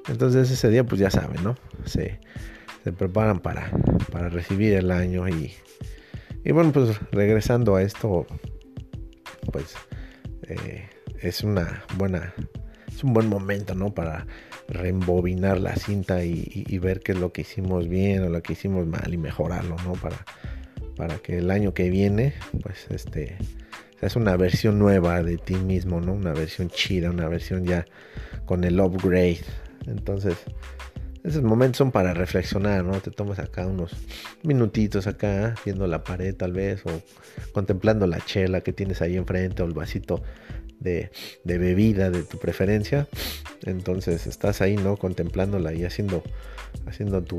Entonces 0.09 0.51
ese 0.51 0.69
día 0.71 0.85
pues 0.85 1.01
ya 1.01 1.11
saben, 1.11 1.43
¿no? 1.45 1.55
Se, 1.85 2.19
se 2.83 2.93
preparan 2.93 3.41
para, 3.41 3.71
para 4.11 4.29
recibir 4.29 4.75
el 4.75 4.91
año 4.91 5.29
y, 5.29 5.53
y 6.45 6.53
bueno, 6.53 6.73
pues 6.73 6.99
regresando 7.13 7.77
a 7.77 7.83
esto, 7.83 8.27
pues 9.53 9.75
eh, 10.49 10.89
es 11.21 11.45
una 11.45 11.85
buena, 11.97 12.35
es 12.89 13.05
un 13.05 13.13
buen 13.13 13.29
momento, 13.29 13.75
¿no? 13.75 13.95
Para 13.95 14.27
reembobinar 14.69 15.61
la 15.61 15.77
cinta 15.77 16.25
y, 16.25 16.65
y, 16.67 16.79
ver 16.79 17.01
qué 17.01 17.13
es 17.13 17.19
lo 17.19 17.33
que 17.33 17.43
hicimos 17.43 17.89
bien 17.89 18.23
o 18.23 18.29
lo 18.29 18.41
que 18.41 18.53
hicimos 18.53 18.87
mal 18.87 19.13
y 19.13 19.19
mejorarlo, 19.19 19.77
¿no? 19.85 19.93
Para 19.93 20.25
para 21.01 21.17
que 21.17 21.39
el 21.39 21.51
año 21.51 21.73
que 21.73 21.89
viene, 21.89 22.35
pues 22.63 22.87
este, 22.91 23.39
es 24.03 24.17
una 24.17 24.37
versión 24.37 24.79
nueva 24.79 25.23
de 25.23 25.39
ti 25.39 25.55
mismo, 25.55 25.99
¿no? 25.99 26.13
Una 26.13 26.35
versión 26.35 26.69
chida, 26.69 27.09
una 27.09 27.27
versión 27.27 27.65
ya 27.65 27.87
con 28.45 28.65
el 28.65 28.79
upgrade. 28.79 29.41
Entonces, 29.87 30.37
esos 31.25 31.43
momentos 31.43 31.79
son 31.79 31.91
para 31.91 32.13
reflexionar, 32.13 32.85
¿no? 32.85 33.01
Te 33.01 33.11
tomas 33.11 33.39
acá 33.39 33.67
unos 33.67 33.93
minutitos 34.43 35.07
acá, 35.07 35.55
viendo 35.65 35.87
la 35.87 36.05
pared 36.05 36.35
tal 36.35 36.53
vez, 36.53 36.85
o 36.85 36.91
contemplando 37.53 38.07
la 38.07 38.21
chela 38.21 38.61
que 38.61 38.75
tienes 38.75 39.01
ahí 39.01 39.17
enfrente, 39.17 39.63
o 39.63 39.65
el 39.65 39.73
vasito 39.73 40.23
de, 40.81 41.11
de 41.45 41.57
bebida 41.57 42.11
de 42.11 42.25
tu 42.25 42.39
preferencia. 42.39 43.09
Entonces 43.65 44.27
estás 44.27 44.61
ahí, 44.61 44.77
¿no? 44.77 44.99
Contemplándola 44.99 45.73
y 45.73 45.87
haciendo, 45.87 46.23
haciendo 46.85 47.23
tu, 47.23 47.39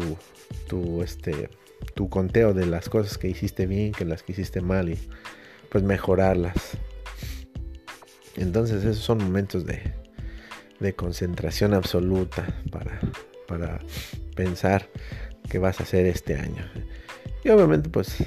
tu, 0.68 1.04
este, 1.04 1.52
tu 1.94 2.10
conteo 2.10 2.54
de 2.54 2.66
las 2.66 2.90
cosas 2.90 3.18
que 3.18 3.28
hiciste 3.28 3.66
bien, 3.66 3.92
que 3.92 4.06
las 4.06 4.24
que 4.24 4.34
hiciste 4.34 4.62
mal 4.62 4.90
y 4.90 4.98
pues 5.70 5.84
mejorarlas. 5.84 6.78
Entonces 8.36 8.84
esos 8.84 9.04
son 9.04 9.20
momentos 9.20 9.66
de, 9.66 9.94
de 10.80 10.94
concentración 10.94 11.74
absoluta 11.74 12.46
para, 12.72 13.00
para 13.48 13.80
pensar 14.36 14.90
qué 15.50 15.60
vas 15.60 15.80
a 15.80 15.84
hacer 15.84 16.06
este 16.06 16.36
año. 16.36 16.66
Y 17.44 17.50
obviamente 17.50 17.90
pues 17.90 18.18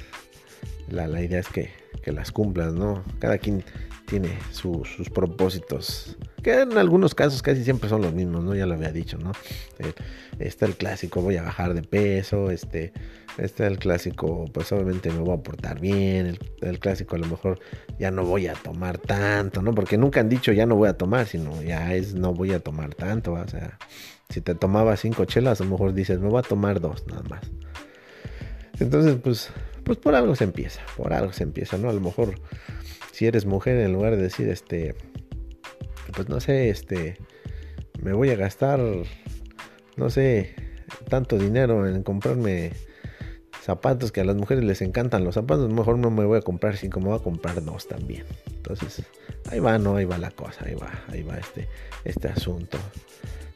la, 0.88 1.06
la 1.06 1.22
idea 1.22 1.40
es 1.40 1.48
que, 1.48 1.70
que, 2.02 2.12
las 2.12 2.32
cumplas, 2.32 2.72
¿no? 2.74 3.02
Cada 3.18 3.38
quien 3.38 3.64
tiene 4.06 4.38
sus 4.52 5.10
propósitos 5.12 6.16
que 6.44 6.60
en 6.60 6.76
algunos 6.76 7.14
casos 7.14 7.42
casi 7.42 7.64
siempre 7.64 7.88
son 7.88 8.02
los 8.02 8.12
mismos, 8.12 8.44
¿no? 8.44 8.54
Ya 8.54 8.66
lo 8.66 8.74
había 8.74 8.92
dicho, 8.92 9.16
¿no? 9.16 9.32
Eh, 9.78 9.92
está 10.38 10.66
el 10.66 10.76
clásico, 10.76 11.22
voy 11.22 11.38
a 11.38 11.42
bajar 11.42 11.72
de 11.72 11.82
peso, 11.82 12.50
este, 12.50 12.92
está 13.38 13.66
el 13.66 13.78
clásico, 13.78 14.44
pues 14.52 14.70
obviamente 14.70 15.10
me 15.10 15.20
voy 15.20 15.34
a 15.34 15.42
portar 15.42 15.80
bien, 15.80 16.38
el, 16.60 16.78
clásico 16.78 17.16
a 17.16 17.18
lo 17.18 17.26
mejor 17.26 17.58
ya 17.98 18.10
no 18.10 18.24
voy 18.24 18.46
a 18.46 18.52
tomar 18.52 18.98
tanto, 18.98 19.62
¿no? 19.62 19.74
Porque 19.74 19.96
nunca 19.96 20.20
han 20.20 20.28
dicho 20.28 20.52
ya 20.52 20.66
no 20.66 20.76
voy 20.76 20.90
a 20.90 20.98
tomar, 20.98 21.26
sino 21.26 21.62
ya 21.62 21.94
es 21.94 22.14
no 22.14 22.34
voy 22.34 22.52
a 22.52 22.60
tomar 22.60 22.94
tanto, 22.94 23.32
o 23.32 23.48
sea, 23.48 23.78
si 24.28 24.42
te 24.42 24.54
tomabas 24.54 25.00
cinco 25.00 25.24
chelas, 25.24 25.62
a 25.62 25.64
lo 25.64 25.70
mejor 25.70 25.94
dices, 25.94 26.20
me 26.20 26.28
voy 26.28 26.40
a 26.40 26.42
tomar 26.42 26.78
dos 26.78 27.06
nada 27.06 27.22
más. 27.22 27.50
Entonces, 28.78 29.16
pues, 29.22 29.50
pues 29.82 29.96
por 29.96 30.14
algo 30.14 30.36
se 30.36 30.44
empieza, 30.44 30.82
por 30.96 31.14
algo 31.14 31.32
se 31.32 31.44
empieza, 31.44 31.78
¿no? 31.78 31.88
A 31.88 31.92
lo 31.94 32.00
mejor 32.00 32.34
si 33.14 33.26
eres 33.26 33.46
mujer, 33.46 33.78
en 33.78 33.92
lugar 33.92 34.16
de 34.16 34.22
decir, 34.22 34.48
este, 34.48 34.96
pues 36.16 36.28
no 36.28 36.40
sé, 36.40 36.68
este, 36.68 37.16
me 38.02 38.12
voy 38.12 38.30
a 38.30 38.34
gastar, 38.34 38.80
no 39.96 40.10
sé, 40.10 40.56
tanto 41.08 41.38
dinero 41.38 41.86
en 41.86 42.02
comprarme 42.02 42.72
zapatos 43.62 44.10
que 44.10 44.20
a 44.20 44.24
las 44.24 44.34
mujeres 44.34 44.64
les 44.64 44.82
encantan 44.82 45.22
los 45.22 45.36
zapatos, 45.36 45.72
mejor 45.72 45.96
no 45.96 46.10
me 46.10 46.24
voy 46.24 46.38
a 46.38 46.42
comprar 46.42 46.76
cinco, 46.76 46.98
me 46.98 47.06
voy 47.06 47.20
a 47.20 47.22
comprar 47.22 47.62
dos 47.62 47.86
también. 47.86 48.24
Entonces, 48.48 49.04
ahí 49.48 49.60
va, 49.60 49.78
no, 49.78 49.94
ahí 49.94 50.06
va 50.06 50.18
la 50.18 50.32
cosa, 50.32 50.64
ahí 50.66 50.74
va, 50.74 50.90
ahí 51.06 51.22
va 51.22 51.36
este, 51.36 51.68
este 52.04 52.26
asunto 52.26 52.78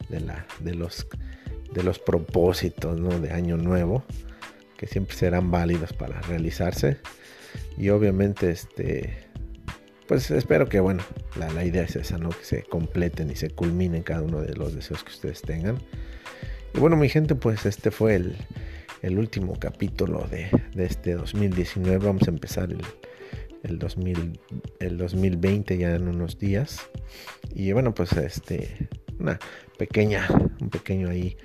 de 0.09 0.21
la, 0.21 0.47
de 0.61 0.77
los, 0.77 1.09
de 1.75 1.83
los 1.83 1.99
propósitos, 1.99 2.97
¿no? 3.01 3.19
De 3.19 3.33
año 3.33 3.57
nuevo, 3.57 4.05
que 4.77 4.87
siempre 4.87 5.17
serán 5.17 5.51
válidos 5.51 5.93
para 5.95 6.21
realizarse. 6.21 6.99
Y 7.77 7.89
obviamente, 7.89 8.51
este, 8.51 9.28
pues 10.09 10.31
espero 10.31 10.69
que, 10.69 10.81
bueno, 10.81 11.03
la, 11.37 11.65
idea 11.65 11.83
es 11.83 11.95
esa, 11.95 12.17
¿no? 12.17 12.31
Que 12.31 12.43
se 12.43 12.63
completen 12.63 13.31
y 13.31 13.37
se 13.37 13.51
culminen 13.51 14.03
cada 14.03 14.23
uno 14.23 14.41
de 14.41 14.55
los 14.55 14.75
deseos 14.75 15.05
que 15.05 15.11
ustedes 15.11 15.43
tengan. 15.43 15.79
Y 16.75 16.79
bueno, 16.81 16.97
mi 16.97 17.11
gente, 17.11 17.35
pues 17.35 17.67
este 17.67 17.91
fue 17.91 18.15
el, 18.15 18.37
el 19.03 19.19
último 19.19 19.59
capítulo 19.59 20.27
de, 20.31 20.49
de, 20.75 20.87
este 20.87 21.13
2019. 21.13 21.99
Vamos 22.07 22.27
a 22.27 22.31
empezar 22.31 22.73
el, 22.73 22.81
el, 23.63 23.79
2000, 23.79 24.41
el 24.81 24.97
2020 24.97 25.77
ya 25.77 25.95
en 25.95 26.09
unos 26.09 26.39
días. 26.39 26.89
Y 27.55 27.73
bueno, 27.73 27.93
pues 27.93 28.13
este, 28.13 28.89
una 29.21 29.39
pequeña, 29.77 30.27
un 30.59 30.71
pequeño 30.71 31.11
ahí, 31.11 31.37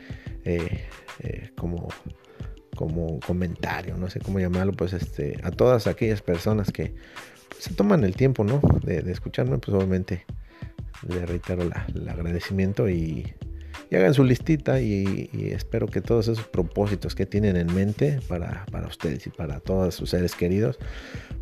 eh, 0.45 0.87
eh, 1.19 1.49
como 1.55 1.89
como 2.75 3.19
comentario, 3.19 3.95
no 3.97 4.09
sé 4.09 4.19
cómo 4.19 4.39
llamarlo, 4.39 4.73
pues 4.73 4.93
este, 4.93 5.39
a 5.43 5.51
todas 5.51 5.85
aquellas 5.85 6.23
personas 6.23 6.71
que 6.71 6.95
se 7.59 7.73
toman 7.73 8.03
el 8.03 8.15
tiempo, 8.15 8.43
¿no? 8.43 8.61
De, 8.83 8.99
escucharme, 9.11 9.57
pues 9.57 9.75
obviamente 9.75 10.25
le 11.07 11.25
reitero 11.25 11.63
el 11.63 12.09
agradecimiento 12.09 12.89
y, 12.89 13.33
hagan 13.91 14.13
su 14.13 14.23
listita 14.23 14.81
y, 14.81 15.29
espero 15.53 15.87
que 15.87 16.01
todos 16.01 16.27
esos 16.27 16.47
propósitos 16.47 17.13
que 17.13 17.25
tienen 17.25 17.57
en 17.57 17.73
mente 17.73 18.19
para, 18.27 18.65
ustedes 18.87 19.27
y 19.27 19.29
para 19.29 19.59
todos 19.59 19.93
sus 19.93 20.09
seres 20.09 20.35
queridos, 20.35 20.79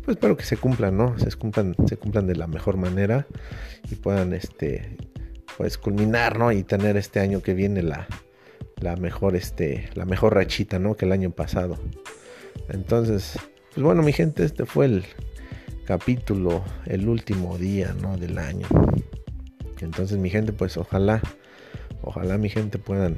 pues 0.04 0.16
espero 0.16 0.36
que 0.36 0.44
se 0.44 0.56
cumplan, 0.56 0.96
¿no? 0.96 1.18
Se 1.18 1.30
cumplan, 1.32 1.74
se 1.86 1.96
cumplan 1.96 2.26
de 2.26 2.36
la 2.36 2.46
mejor 2.46 2.76
manera 2.76 3.26
y 3.90 3.94
puedan, 3.94 4.34
este, 4.34 4.96
pues 5.56 5.78
culminar, 5.78 6.38
¿no? 6.38 6.52
Y 6.52 6.62
tener 6.62 6.96
este 6.96 7.20
año 7.20 7.42
que 7.42 7.54
viene 7.54 7.82
la, 7.82 8.06
la 8.80 8.96
mejor, 8.96 9.34
este, 9.34 9.88
la 9.94 10.04
mejor 10.04 10.34
rachita, 10.34 10.78
¿no? 10.78 10.94
Que 10.94 11.06
el 11.06 11.12
año 11.12 11.30
pasado. 11.30 11.78
Entonces, 12.68 13.38
pues 13.74 13.82
bueno, 13.82 14.02
mi 14.02 14.12
gente, 14.12 14.44
este 14.44 14.66
fue 14.66 14.86
el 14.86 15.04
capítulo, 15.84 16.64
el 16.86 17.08
último 17.08 17.58
día 17.58 17.94
¿no? 18.00 18.16
del 18.16 18.38
año. 18.38 18.66
Entonces 19.80 20.18
mi 20.18 20.30
gente, 20.30 20.52
pues 20.52 20.76
ojalá, 20.76 21.20
ojalá 22.02 22.38
mi 22.38 22.48
gente 22.48 22.78
puedan, 22.78 23.16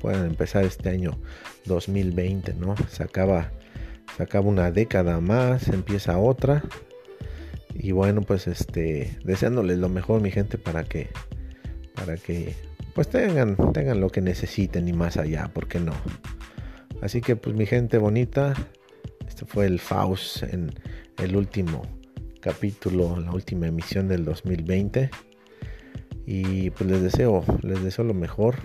puedan 0.00 0.26
empezar 0.26 0.64
este 0.64 0.88
año 0.88 1.18
2020, 1.66 2.54
¿no? 2.54 2.74
Se 2.88 3.02
acaba, 3.02 3.52
se 4.16 4.22
acaba 4.22 4.48
una 4.48 4.70
década 4.70 5.20
más, 5.20 5.68
empieza 5.68 6.18
otra. 6.18 6.62
Y 7.74 7.92
bueno, 7.92 8.22
pues 8.22 8.46
este, 8.46 9.18
deseándoles 9.22 9.78
lo 9.78 9.88
mejor 9.88 10.22
mi 10.22 10.30
gente 10.30 10.56
para 10.56 10.84
que, 10.84 11.08
para 11.94 12.16
que 12.16 12.56
pues 12.94 13.08
tengan, 13.08 13.56
tengan 13.72 14.00
lo 14.00 14.08
que 14.08 14.22
necesiten 14.22 14.88
y 14.88 14.92
más 14.92 15.18
allá, 15.18 15.48
¿por 15.52 15.68
qué 15.68 15.78
no? 15.78 15.92
Así 17.02 17.20
que 17.20 17.36
pues 17.36 17.54
mi 17.54 17.66
gente 17.66 17.98
bonita, 17.98 18.54
este 19.28 19.44
fue 19.44 19.66
el 19.66 19.78
Faust 19.78 20.42
en 20.42 20.72
el 21.18 21.36
último 21.36 21.97
capítulo, 22.40 23.18
la 23.20 23.32
última 23.32 23.66
emisión 23.66 24.08
del 24.08 24.24
2020. 24.24 25.10
Y 26.26 26.70
pues 26.70 26.90
les 26.90 27.02
deseo, 27.02 27.44
les 27.62 27.82
deseo 27.82 28.04
lo 28.04 28.14
mejor. 28.14 28.56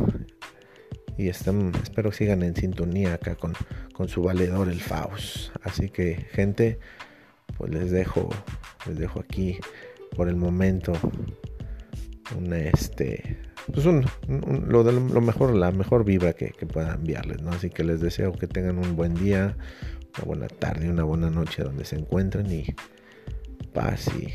Y 1.18 1.30
espero 1.30 2.12
sigan 2.12 2.44
en 2.44 2.56
sintonía 2.56 3.14
acá 3.14 3.36
con, 3.36 3.54
con 3.94 4.10
su 4.10 4.24
valedor 4.24 4.70
el 4.70 4.82
Faust. 4.82 5.56
Así 5.64 5.90
que 5.90 6.28
gente, 6.32 6.80
pues 7.58 7.72
les 7.72 7.92
dejo, 7.92 8.30
les 8.88 8.98
dejo 8.98 9.20
aquí 9.20 9.58
por 10.16 10.28
el 10.28 10.36
momento 10.36 10.94
un 12.36 12.54
este 12.54 13.38
pues 13.72 13.86
un, 13.86 14.06
lo, 14.68 14.84
lo 14.84 15.22
mejor 15.22 15.56
la 15.56 15.72
mejor 15.72 16.04
vibra 16.04 16.34
que, 16.34 16.52
que 16.52 16.66
pueda 16.66 16.94
enviarles 16.94 17.42
no 17.42 17.52
así 17.52 17.70
que 17.70 17.84
les 17.84 18.02
deseo 18.02 18.34
que 18.34 18.48
tengan 18.48 18.78
un 18.78 18.96
buen 18.96 19.16
día 19.16 19.56
una 20.18 20.26
buena 20.26 20.48
tarde 20.48 20.90
una 20.90 21.04
buena 21.04 21.30
noche 21.30 21.64
donde 21.64 21.86
se 21.86 21.98
encuentren 21.98 22.52
y 22.52 22.66
paz 23.74 24.08
y 24.20 24.32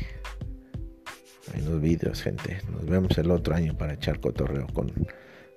en 1.57 1.65
los 1.65 1.81
vídeos, 1.81 2.21
gente. 2.21 2.61
Nos 2.71 2.85
vemos 2.85 3.17
el 3.17 3.31
otro 3.31 3.55
año 3.55 3.77
para 3.77 3.93
echar 3.93 4.19
cotorreo 4.19 4.67
con 4.67 4.91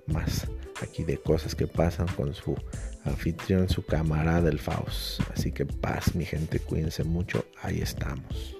más 0.06 0.48
aquí 0.82 1.04
de 1.04 1.18
cosas 1.18 1.54
que 1.54 1.66
pasan 1.66 2.06
con 2.08 2.34
su 2.34 2.56
anfitrión, 3.04 3.68
su 3.68 3.84
camarada 3.84 4.48
el 4.48 4.58
Faust. 4.58 5.20
Así 5.32 5.52
que 5.52 5.66
paz, 5.66 6.14
mi 6.14 6.24
gente, 6.24 6.58
cuídense 6.60 7.04
mucho. 7.04 7.44
Ahí 7.62 7.80
estamos. 7.80 8.56